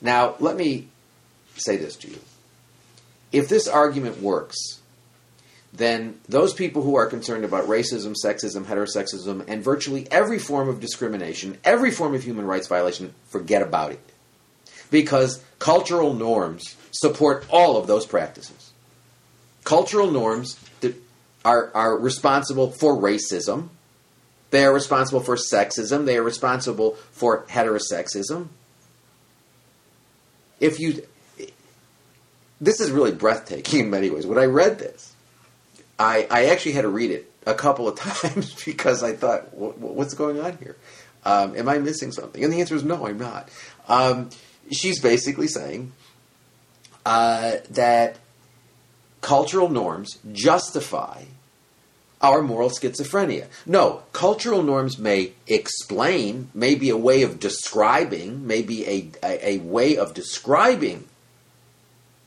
[0.01, 0.87] Now, let me
[1.55, 2.19] say this to you.
[3.31, 4.57] If this argument works,
[5.73, 10.81] then those people who are concerned about racism, sexism, heterosexism, and virtually every form of
[10.81, 13.99] discrimination, every form of human rights violation, forget about it.
[14.89, 18.73] Because cultural norms support all of those practices.
[19.63, 20.59] Cultural norms
[21.43, 23.69] are, are responsible for racism,
[24.51, 28.47] they are responsible for sexism, they are responsible for heterosexism.
[30.59, 31.03] If you.
[32.59, 34.27] This is really breathtaking in many ways.
[34.27, 35.15] When I read this,
[35.97, 40.13] I, I actually had to read it a couple of times because I thought, what's
[40.13, 40.77] going on here?
[41.25, 42.43] Um, am I missing something?
[42.43, 43.49] And the answer is no, I'm not.
[43.87, 44.29] Um,
[44.71, 45.91] she's basically saying
[47.05, 48.17] uh, that
[49.21, 51.23] cultural norms justify
[52.21, 53.47] our moral schizophrenia.
[53.65, 59.49] No, cultural norms may explain, may be a way of describing, may be a, a,
[59.53, 61.07] a way of describing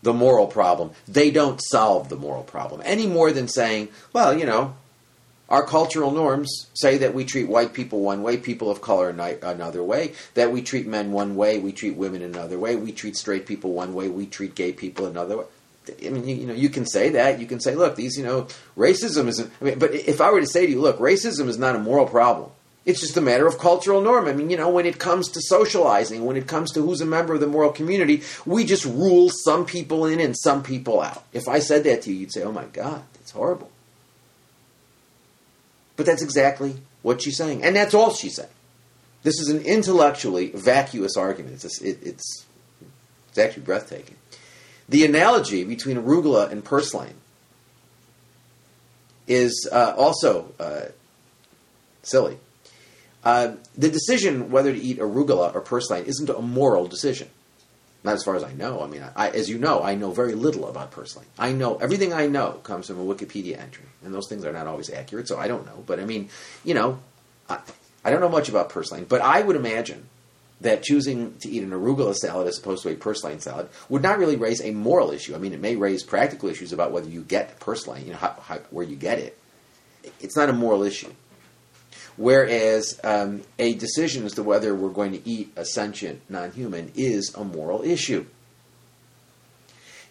[0.03, 0.91] the moral problem.
[1.07, 4.75] They don't solve the moral problem any more than saying, well, you know,
[5.49, 9.83] our cultural norms say that we treat white people one way, people of color another
[9.83, 13.47] way, that we treat men one way, we treat women another way, we treat straight
[13.47, 15.45] people one way, we treat gay people another way.
[16.05, 17.41] I mean, you, you know, you can say that.
[17.41, 19.51] You can say, look, these, you know, racism isn't.
[19.61, 21.79] I mean, but if I were to say to you, look, racism is not a
[21.79, 22.51] moral problem.
[22.85, 24.27] It's just a matter of cultural norm.
[24.27, 27.07] I mean, you know, when it comes to socializing, when it comes to who's a
[27.07, 31.25] member of the moral community, we just rule some people in and some people out.
[31.33, 33.71] If I said that to you, you'd say, oh my God, that's horrible.
[35.97, 37.63] But that's exactly what she's saying.
[37.63, 38.49] And that's all she's saying.
[39.23, 41.65] This is an intellectually vacuous argument.
[41.65, 42.45] It's, it, it's,
[43.29, 44.17] it's actually breathtaking.
[44.89, 47.17] The analogy between arugula and purslane
[49.27, 50.87] is uh, also uh,
[52.03, 52.39] silly.
[53.25, 57.29] Uh, the decision whether to eat arugula or purslane isn't a moral decision.
[58.03, 58.83] Not as far as I know.
[58.83, 61.27] I mean, I, as you know, I know very little about purslane.
[61.39, 64.67] I know everything I know comes from a Wikipedia entry, and those things are not
[64.67, 65.83] always accurate, so I don't know.
[65.87, 66.29] But I mean,
[66.65, 66.99] you know,
[67.49, 67.61] I,
[68.05, 70.07] I don't know much about purslane, but I would imagine
[70.61, 74.19] that choosing to eat an arugula salad as opposed to a purslane salad would not
[74.19, 75.35] really raise a moral issue.
[75.35, 78.37] I mean, it may raise practical issues about whether you get purslane, you know, how,
[78.41, 79.39] how, where you get it.
[80.21, 81.13] it's not a moral issue.
[82.17, 87.35] Whereas um, a decision as to whether we're going to eat a sentient non-human is
[87.35, 88.25] a moral issue.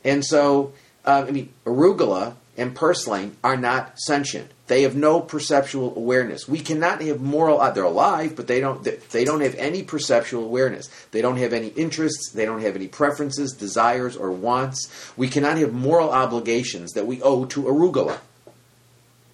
[0.04, 0.74] And so,
[1.06, 4.52] uh, I mean, arugula and purslane are not sentient.
[4.68, 6.48] They have no perceptual awareness.
[6.48, 7.60] We cannot have moral.
[7.60, 8.84] Uh, they're alive, but they don't.
[8.84, 10.88] They don't have any perceptual awareness.
[11.12, 12.32] They don't have any interests.
[12.32, 15.14] They don't have any preferences, desires, or wants.
[15.18, 18.20] We cannot have moral obligations that we owe to arugula.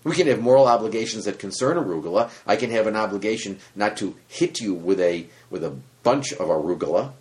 [0.03, 2.31] We can have moral obligations that concern arugula.
[2.47, 6.47] I can have an obligation not to hit you with a with a bunch of
[6.47, 7.11] arugula,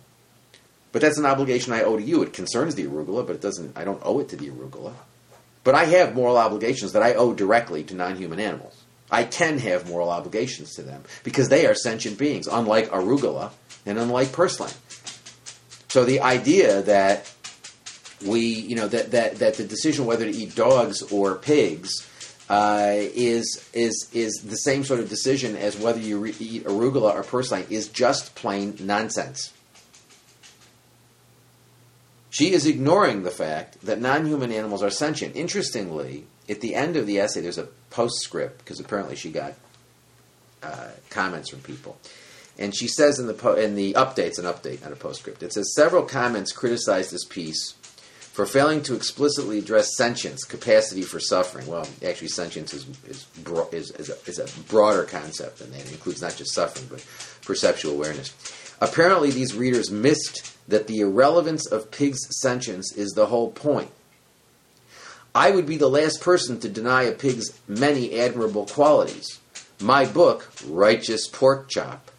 [0.91, 2.23] but that's an obligation I owe to you.
[2.23, 3.77] It concerns the arugula, but it doesn't.
[3.77, 4.93] I don't owe it to the arugula.
[5.63, 8.83] But I have moral obligations that I owe directly to non-human animals.
[9.11, 13.51] I can have moral obligations to them because they are sentient beings, unlike arugula
[13.85, 14.73] and unlike purslane.
[15.89, 17.31] So the idea that
[18.25, 22.05] we, you know, that, that, that the decision whether to eat dogs or pigs
[22.49, 27.13] uh, is is is the same sort of decision as whether you re- eat arugula
[27.13, 29.53] or purslane is just plain nonsense.
[32.29, 35.35] She is ignoring the fact that non-human animals are sentient.
[35.35, 39.53] Interestingly, at the end of the essay, there's a postscript because apparently she got
[40.61, 41.97] uh, comments from people.
[42.57, 45.41] And she says in the po- in the updates, an update, not a postscript.
[45.41, 47.73] It says several comments criticize this piece
[48.19, 51.67] for failing to explicitly address sentience, capacity for suffering.
[51.67, 55.81] Well, actually, sentience is is, bro- is, is, a, is a broader concept than that.
[55.81, 57.05] It includes not just suffering, but
[57.45, 58.33] perceptual awareness.
[58.81, 63.91] Apparently, these readers missed that the irrelevance of pigs' sentience is the whole point.
[65.35, 69.39] I would be the last person to deny a pig's many admirable qualities.
[69.79, 72.11] My book, Righteous Pork Chop,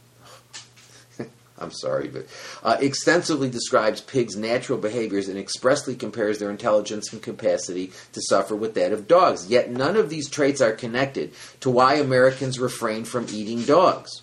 [1.58, 2.26] I'm sorry, but
[2.62, 8.56] uh, extensively describes pigs' natural behaviors and expressly compares their intelligence and capacity to suffer
[8.56, 9.48] with that of dogs.
[9.48, 14.22] Yet none of these traits are connected to why Americans refrain from eating dogs.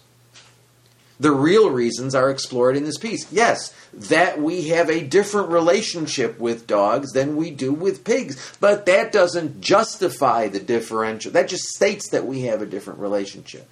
[1.20, 3.32] The real reasons are explored in this piece.
[3.32, 8.86] Yes, that we have a different relationship with dogs than we do with pigs, but
[8.86, 11.32] that doesn't justify the differential.
[11.32, 13.68] That just states that we have a different relationship.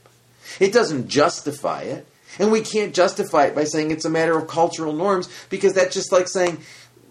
[0.60, 2.08] It doesn't justify it.
[2.40, 5.94] And we can't justify it by saying it's a matter of cultural norms because that's
[5.94, 6.60] just like saying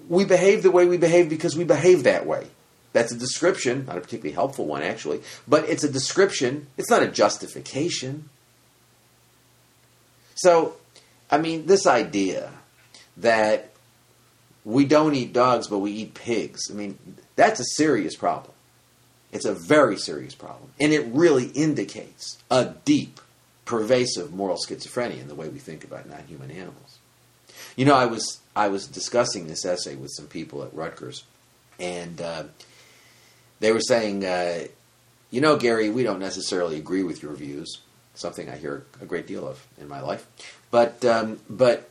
[0.08, 2.46] we behave the way we behave because we behave that way.
[2.92, 6.66] That's a description, not a particularly helpful one actually, but it's a description.
[6.76, 8.28] It's not a justification.
[10.34, 10.76] So,
[11.30, 12.50] I mean, this idea
[13.16, 13.70] that
[14.64, 16.98] we don't eat dogs but we eat pigs, I mean,
[17.36, 18.52] that's a serious problem.
[19.32, 20.70] It's a very serious problem.
[20.80, 23.20] And it really indicates a deep
[23.64, 26.98] pervasive moral schizophrenia in the way we think about non-human animals.
[27.76, 31.24] You know, I was I was discussing this essay with some people at Rutgers,
[31.80, 32.44] and uh,
[33.60, 34.64] they were saying, uh,
[35.30, 37.78] "You know, Gary, we don't necessarily agree with your views."
[38.14, 40.26] Something I hear a great deal of in my life,
[40.70, 41.90] but um, but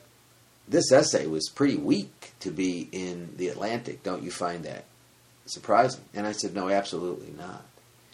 [0.68, 4.04] this essay was pretty weak to be in the Atlantic.
[4.04, 4.86] Don't you find that
[5.46, 6.02] surprising?
[6.14, 7.66] And I said, "No, absolutely not."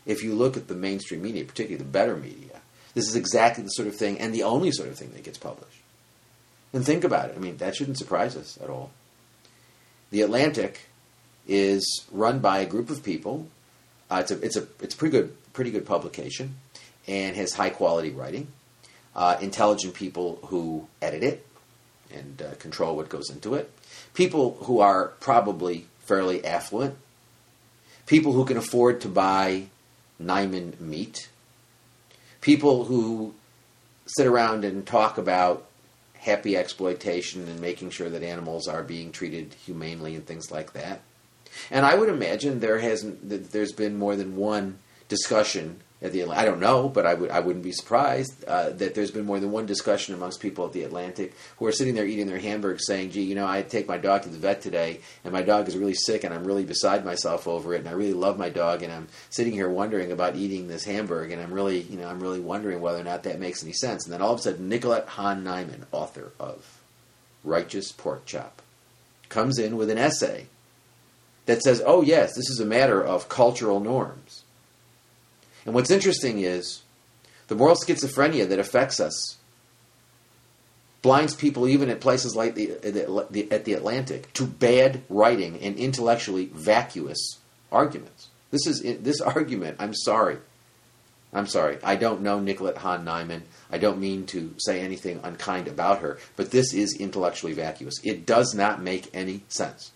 [0.05, 2.59] If you look at the mainstream media, particularly the better media
[2.93, 5.37] this is exactly the sort of thing and the only sort of thing that gets
[5.37, 5.81] published.
[6.73, 7.35] And think about it.
[7.35, 8.91] I mean, that shouldn't surprise us at all.
[10.11, 10.89] The Atlantic
[11.47, 13.47] is run by a group of people.
[14.09, 16.55] Uh, it's a it's a it's a pretty good pretty good publication,
[17.09, 18.47] and has high quality writing.
[19.15, 21.45] Uh, intelligent people who edit it
[22.13, 23.69] and uh, control what goes into it.
[24.13, 26.95] People who are probably fairly affluent.
[28.05, 29.65] People who can afford to buy
[30.21, 31.27] Niman meat
[32.41, 33.33] people who
[34.05, 35.65] sit around and talk about
[36.15, 41.01] happy exploitation and making sure that animals are being treated humanely and things like that.
[41.71, 46.45] And I would imagine there hasn't there's been more than one discussion at the I
[46.45, 49.51] don't know, but I would I wouldn't be surprised uh, that there's been more than
[49.51, 53.11] one discussion amongst people at the Atlantic who are sitting there eating their hamburgers, saying,
[53.11, 55.75] "Gee, you know, I take my dog to the vet today, and my dog is
[55.75, 58.81] really sick, and I'm really beside myself over it, and I really love my dog,
[58.81, 62.21] and I'm sitting here wondering about eating this hamburger, and I'm really, you know, I'm
[62.21, 64.69] really wondering whether or not that makes any sense." And then all of a sudden,
[64.69, 66.79] Nicolette Hahn Niman, author of
[67.43, 68.61] Righteous Pork Chop,
[69.27, 70.47] comes in with an essay
[71.45, 74.38] that says, "Oh yes, this is a matter of cultural norms."
[75.69, 76.81] And what's interesting is
[77.45, 79.37] the moral schizophrenia that affects us
[81.03, 85.77] blinds people even at places like the, the, at the Atlantic to bad writing and
[85.77, 87.37] intellectually vacuous
[87.71, 88.29] arguments.
[88.49, 89.77] This is this argument.
[89.77, 90.37] I'm sorry.
[91.31, 91.77] I'm sorry.
[91.83, 93.41] I don't know Nicolette Hahn Niman.
[93.71, 98.03] I don't mean to say anything unkind about her, but this is intellectually vacuous.
[98.03, 99.91] It does not make any sense.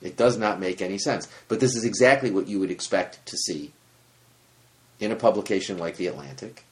[0.00, 1.28] It does not make any sense.
[1.48, 3.72] But this is exactly what you would expect to see
[5.00, 6.64] in a publication like The Atlantic.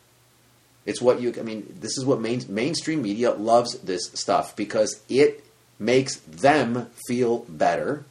[0.84, 5.02] It's what you, I mean, this is what main, mainstream media loves this stuff because
[5.08, 5.44] it
[5.78, 8.04] makes them feel better.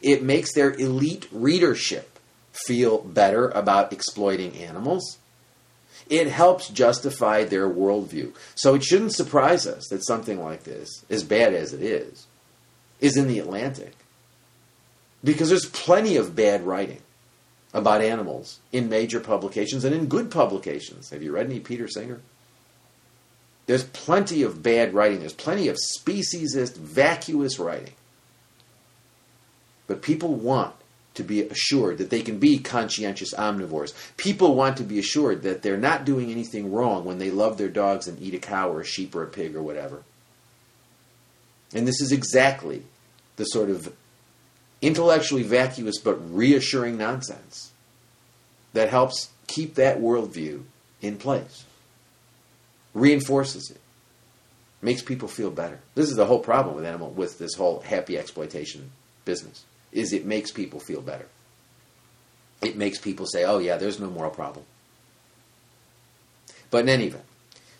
[0.00, 2.18] It makes their elite readership
[2.66, 5.18] feel better about exploiting animals.
[6.08, 8.34] It helps justify their worldview.
[8.54, 12.26] So it shouldn't surprise us that something like this, as bad as it is,
[13.00, 13.94] is in the Atlantic.
[15.24, 17.00] Because there's plenty of bad writing
[17.72, 21.10] about animals in major publications and in good publications.
[21.10, 22.20] Have you read any Peter Singer?
[23.66, 25.20] There's plenty of bad writing.
[25.20, 27.94] There's plenty of speciesist, vacuous writing.
[29.86, 30.74] But people want
[31.14, 33.94] to be assured that they can be conscientious omnivores.
[34.16, 37.68] People want to be assured that they're not doing anything wrong when they love their
[37.68, 40.02] dogs and eat a cow or a sheep or a pig or whatever.
[41.74, 42.82] And this is exactly
[43.36, 43.94] the sort of
[44.82, 47.72] intellectually vacuous but reassuring nonsense
[48.72, 50.62] that helps keep that worldview
[51.00, 51.64] in place,
[52.92, 53.80] reinforces it,
[54.82, 55.78] makes people feel better.
[55.94, 58.90] This is the whole problem with animal with this whole happy exploitation
[59.24, 61.26] business is it makes people feel better.
[62.60, 64.64] It makes people say, "Oh yeah, there's no moral problem."
[66.70, 67.24] But in any event,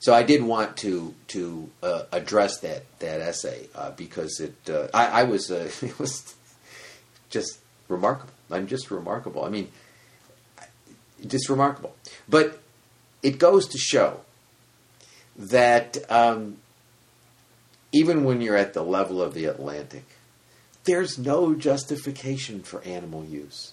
[0.01, 4.89] so I did want to to uh, address that that essay uh, because it uh,
[4.93, 6.35] I, I, was uh, it was
[7.33, 7.59] just
[7.89, 8.33] remarkable.
[8.51, 9.45] I'm just remarkable.
[9.45, 9.69] I mean,
[11.27, 11.97] just remarkable.
[12.29, 12.61] But
[13.23, 14.21] it goes to show
[15.37, 16.59] that um,
[17.93, 20.05] even when you're at the level of the Atlantic,
[20.85, 23.73] there's no justification for animal use.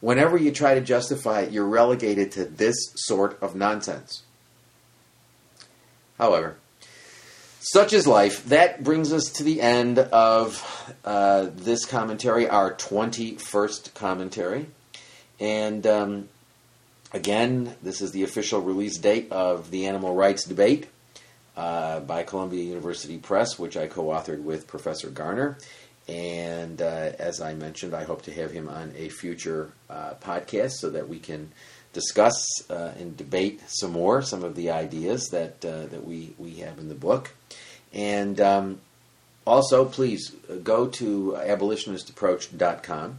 [0.00, 4.22] Whenever you try to justify it, you're relegated to this sort of nonsense.
[6.18, 6.56] However,
[7.62, 8.44] such is life.
[8.46, 14.66] That brings us to the end of uh, this commentary, our 21st commentary.
[15.38, 16.28] And um,
[17.12, 20.88] again, this is the official release date of the Animal Rights Debate
[21.56, 25.56] uh, by Columbia University Press, which I co authored with Professor Garner.
[26.08, 30.72] And uh, as I mentioned, I hope to have him on a future uh, podcast
[30.72, 31.52] so that we can
[31.92, 36.54] discuss uh, and debate some more some of the ideas that uh, that we we
[36.56, 37.34] have in the book.
[37.92, 38.80] And um,
[39.46, 43.18] also, please uh, go to abolitionistapproach.com.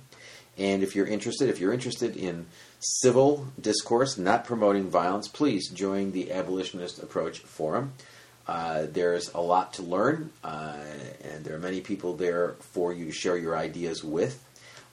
[0.57, 2.45] And if you're interested, if you're interested in
[2.79, 7.93] civil discourse, not promoting violence, please join the Abolitionist Approach Forum.
[8.47, 10.75] Uh, there's a lot to learn, uh,
[11.23, 14.43] and there are many people there for you to share your ideas with.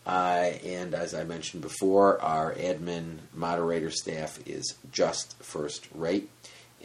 [0.07, 6.31] Uh, and as I mentioned before, our admin moderator staff is just first rate,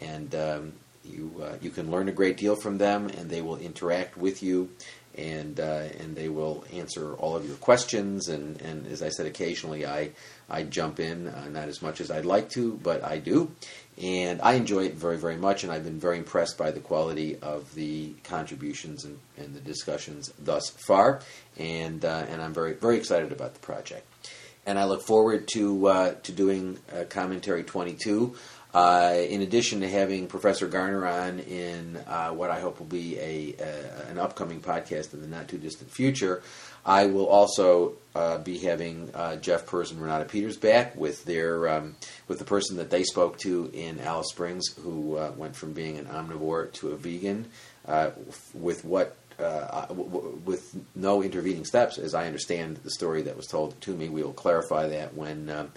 [0.00, 0.72] and um,
[1.06, 4.42] you uh, you can learn a great deal from them, and they will interact with
[4.42, 4.70] you,
[5.16, 8.28] and uh, and they will answer all of your questions.
[8.28, 10.10] And, and as I said, occasionally I
[10.48, 13.50] I jump in, uh, not as much as I'd like to, but I do.
[14.00, 17.38] And I enjoy it very, very much, and I've been very impressed by the quality
[17.40, 21.20] of the contributions and, and the discussions thus far.
[21.56, 24.06] And, uh, and I'm very, very excited about the project.
[24.66, 26.78] And I look forward to, uh, to doing
[27.08, 28.34] Commentary 22.
[28.74, 33.18] Uh, in addition to having Professor Garner on in uh, what I hope will be
[33.18, 33.54] a,
[34.10, 36.42] an upcoming podcast in the not too distant future,
[36.84, 41.68] I will also uh, be having uh, Jeff Perz and Renata Peters back with their
[41.68, 41.96] um,
[42.28, 45.98] with the person that they spoke to in Alice Springs, who uh, went from being
[45.98, 47.48] an omnivore to a vegan,
[47.88, 48.10] uh,
[48.54, 53.80] with what w- with no intervening steps, as I understand the story that was told
[53.80, 54.08] to me.
[54.08, 55.72] We will clarify that when um,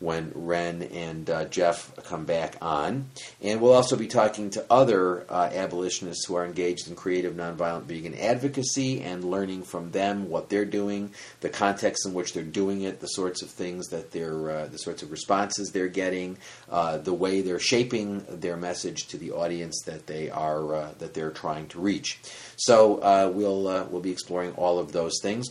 [0.00, 3.10] when Ren and uh, Jeff come back on.
[3.42, 7.84] And we'll also be talking to other uh, abolitionists who are engaged in creative nonviolent
[7.84, 12.82] vegan advocacy and learning from them what they're doing, the context in which they're doing
[12.82, 16.38] it, the sorts of things that they're, uh, the sorts of responses they're getting,
[16.70, 21.14] uh, the way they're shaping their message to the audience that they are uh, that
[21.14, 22.20] they're trying to reach.
[22.56, 25.48] So uh, we'll we'll be exploring all of those things.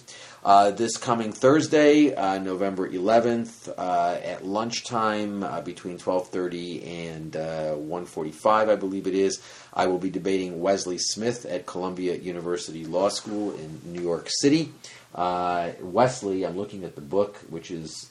[0.47, 8.69] Uh, this coming Thursday, uh, November 11th, uh, at lunchtime uh, between 12:30 and 1:45,
[8.69, 9.41] uh, I believe it is,
[9.73, 14.71] I will be debating Wesley Smith at Columbia University Law School in New York City.
[15.13, 18.09] Wesley, I'm looking at the book, which is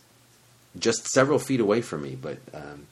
[0.79, 2.87] just several feet away from me, but um,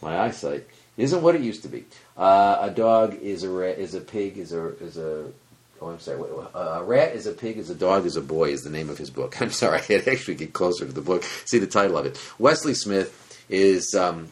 [0.00, 0.64] my eyesight
[0.96, 1.86] isn't what it used to be.
[2.16, 5.32] a dog is a is a pig is a is a
[5.80, 6.20] Oh, I'm sorry.
[6.54, 8.98] A rat is a pig, is a dog, is a boy is the name of
[8.98, 9.40] his book.
[9.40, 9.78] I'm sorry.
[9.78, 12.18] I had actually get closer to the book, see the title of it.
[12.38, 14.28] Wesley Smith is, um,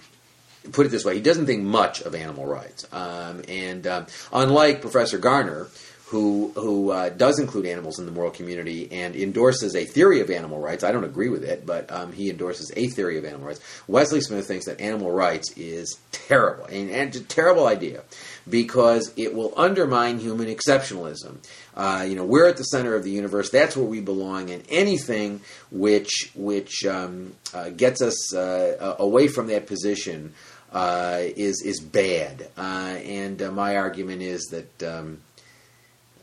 [0.72, 2.86] put it this way, he doesn't think much of animal rights.
[2.92, 5.68] Um, and um, unlike Professor Garner,
[6.06, 10.30] who who uh, does include animals in the moral community and endorses a theory of
[10.30, 10.84] animal rights.
[10.84, 13.60] I don't agree with it, but um, he endorses a theory of animal rights.
[13.88, 18.02] Wesley Smith thinks that animal rights is terrible and, and a terrible idea
[18.48, 21.38] because it will undermine human exceptionalism.
[21.74, 23.50] Uh, you know, we're at the center of the universe.
[23.50, 25.40] That's where we belong, and anything
[25.70, 30.34] which which um, uh, gets us uh, away from that position
[30.70, 32.46] uh, is is bad.
[32.58, 34.82] Uh, and my argument is that.
[34.82, 35.18] Um,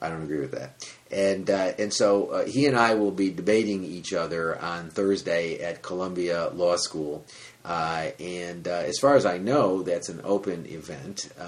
[0.02, 0.84] I don't agree with that.
[1.12, 5.60] And uh, and so uh, he and I will be debating each other on Thursday
[5.60, 7.26] at Columbia Law School.
[7.64, 11.30] Uh, and uh, as far as I know, that's an open event.
[11.39, 11.43] Uh,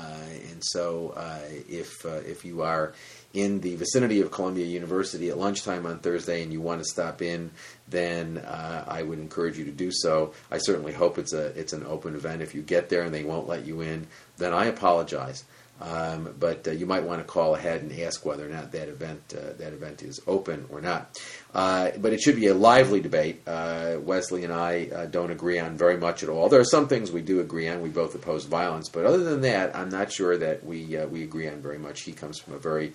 [0.52, 2.94] and so uh, if if you are
[3.34, 7.24] in the vicinity of Columbia University at lunchtime on Thursday and you want to stop
[7.24, 7.50] in,
[7.88, 10.34] then I would encourage you to do so.
[10.52, 12.44] I certainly hope it's a it's an open event.
[12.44, 14.06] If you get there and they won't let you in,
[14.38, 15.44] then I apologize.
[15.84, 18.88] Um, but uh, you might want to call ahead and ask whether or not that
[18.88, 21.22] event uh, that event is open or not.
[21.54, 23.42] Uh, but it should be a lively debate.
[23.46, 26.48] Uh, Wesley and I uh, don't agree on very much at all.
[26.48, 27.82] There are some things we do agree on.
[27.82, 31.22] We both oppose violence, but other than that, I'm not sure that we uh, we
[31.24, 32.04] agree on very much.
[32.04, 32.94] He comes from a very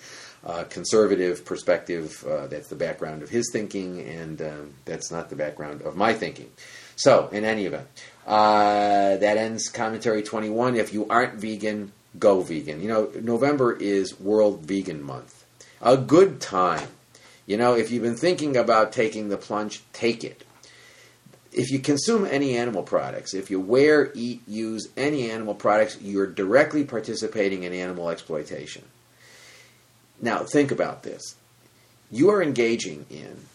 [0.69, 2.25] conservative perspective.
[2.49, 6.49] that's the background of his thinking, and that's not the background of my thinking.
[6.95, 7.87] So, in any event,
[8.25, 10.75] that ends commentary 21.
[10.75, 12.81] If you aren't vegan, go vegan.
[12.81, 15.45] You know, November is World Vegan Month.
[15.81, 16.89] A good time.
[17.45, 20.43] You know, if you've been thinking about taking the plunge, take it.
[21.51, 26.27] If you consume any animal products, if you wear, eat, use any animal products, you're
[26.27, 28.83] directly participating in animal exploitation.
[30.21, 31.35] Now, think about this.
[32.11, 33.45] You are engaging in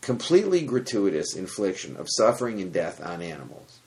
[0.00, 3.77] completely gratuitous infliction of suffering and death on animals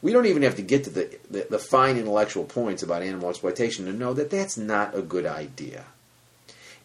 [0.00, 3.30] we don't even have to get to the, the, the, fine intellectual points about animal
[3.30, 5.84] exploitation to know that that's not a good idea.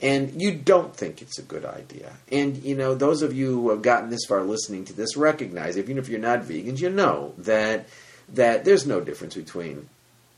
[0.01, 2.13] And you don't think it's a good idea.
[2.31, 5.77] And, you know, those of you who have gotten this far listening to this recognize,
[5.77, 7.87] even if you're not vegans, you know that,
[8.33, 9.87] that there's no difference between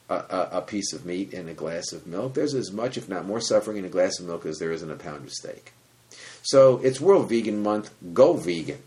[0.09, 2.33] a, a, a piece of meat and a glass of milk.
[2.33, 4.83] There's as much, if not more, suffering in a glass of milk as there is
[4.83, 5.73] in a pound of steak.
[6.43, 7.91] So it's World Vegan Month.
[8.13, 8.83] Go vegan.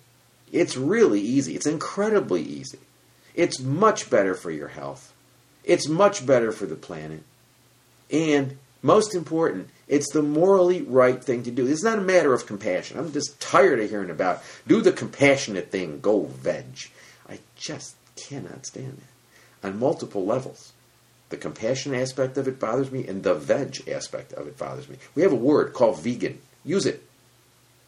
[0.52, 1.56] It's really easy.
[1.56, 2.78] It's incredibly easy.
[3.34, 5.12] It's much better for your health.
[5.64, 7.22] It's much better for the planet.
[8.10, 11.66] And most important, it's the morally right thing to do.
[11.66, 12.98] It's not a matter of compassion.
[12.98, 16.90] I'm just tired of hearing about do the compassionate thing, go veg.
[17.28, 20.72] I just cannot stand it on multiple levels.
[21.30, 24.96] The compassion aspect of it bothers me, and the veg aspect of it bothers me.
[25.14, 26.40] We have a word called vegan.
[26.64, 27.02] Use it.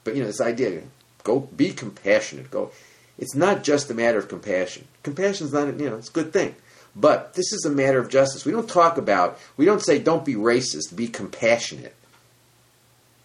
[0.05, 0.83] But you know, this idea,
[1.23, 2.51] go be compassionate.
[2.51, 2.73] Go
[3.21, 4.89] it's not just a matter of compassion.
[5.03, 6.57] Compassion is not, you know, it's a good thing.
[6.97, 8.45] But this is a matter of justice.
[8.45, 11.95] We don't talk about, we don't say don't be racist, be compassionate.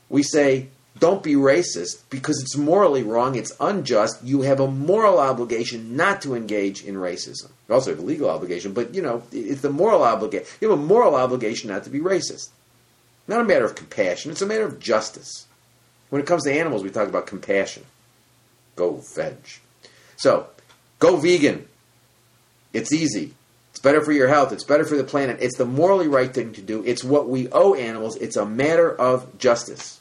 [0.09, 0.67] We say
[0.99, 4.23] don't be racist because it's morally wrong, it's unjust.
[4.23, 7.49] You have a moral obligation not to engage in racism.
[7.67, 10.47] You also have a legal obligation, but you know, it's the moral obligation.
[10.59, 12.49] You have a moral obligation not to be racist.
[13.27, 15.47] Not a matter of compassion, it's a matter of justice.
[16.09, 17.83] When it comes to animals, we talk about compassion.
[18.75, 19.37] Go veg.
[20.17, 20.47] So,
[20.99, 21.67] go vegan.
[22.73, 23.33] It's easy.
[23.71, 24.51] It's better for your health.
[24.51, 25.37] It's better for the planet.
[25.41, 26.83] It's the morally right thing to do.
[26.85, 28.15] It's what we owe animals.
[28.17, 29.99] It's a matter of justice.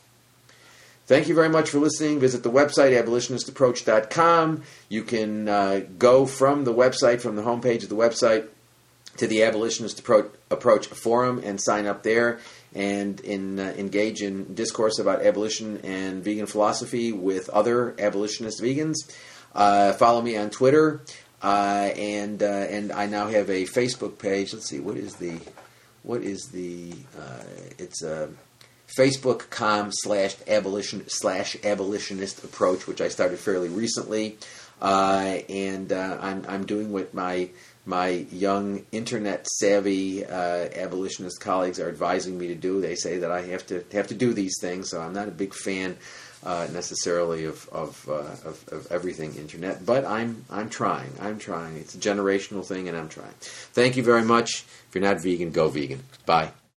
[1.07, 2.19] Thank you very much for listening.
[2.19, 4.63] Visit the website, abolitionistapproach.com.
[4.89, 8.49] You can uh, go from the website, from the homepage of the website,
[9.19, 12.41] to the Abolitionist Approach, Approach Forum and sign up there
[12.75, 18.97] and in, uh, engage in discourse about abolition and vegan philosophy with other abolitionist vegans.
[19.55, 21.01] Uh, follow me on Twitter,
[21.43, 24.53] uh, and uh, and I now have a Facebook page.
[24.53, 25.39] Let's see, what is the
[26.03, 26.93] what is the
[27.79, 28.31] it's a
[28.99, 34.39] Facebook.com slash abolition slash abolitionist approach, which I started fairly recently,
[34.81, 37.51] uh, and uh, I'm I'm doing what my
[37.87, 42.81] my young internet savvy uh, abolitionist colleagues are advising me to do.
[42.81, 45.33] They say that I have to have to do these things, so I'm not a
[45.33, 45.97] big fan
[46.45, 51.13] uh, necessarily of of, uh, of, of everything internet, but I'm I'm trying.
[51.21, 51.77] I'm trying.
[51.77, 53.35] It's a generational thing, and I'm trying.
[53.41, 54.65] Thank you very much.
[54.89, 56.03] If you're not vegan, go vegan.
[56.27, 56.53] Bye.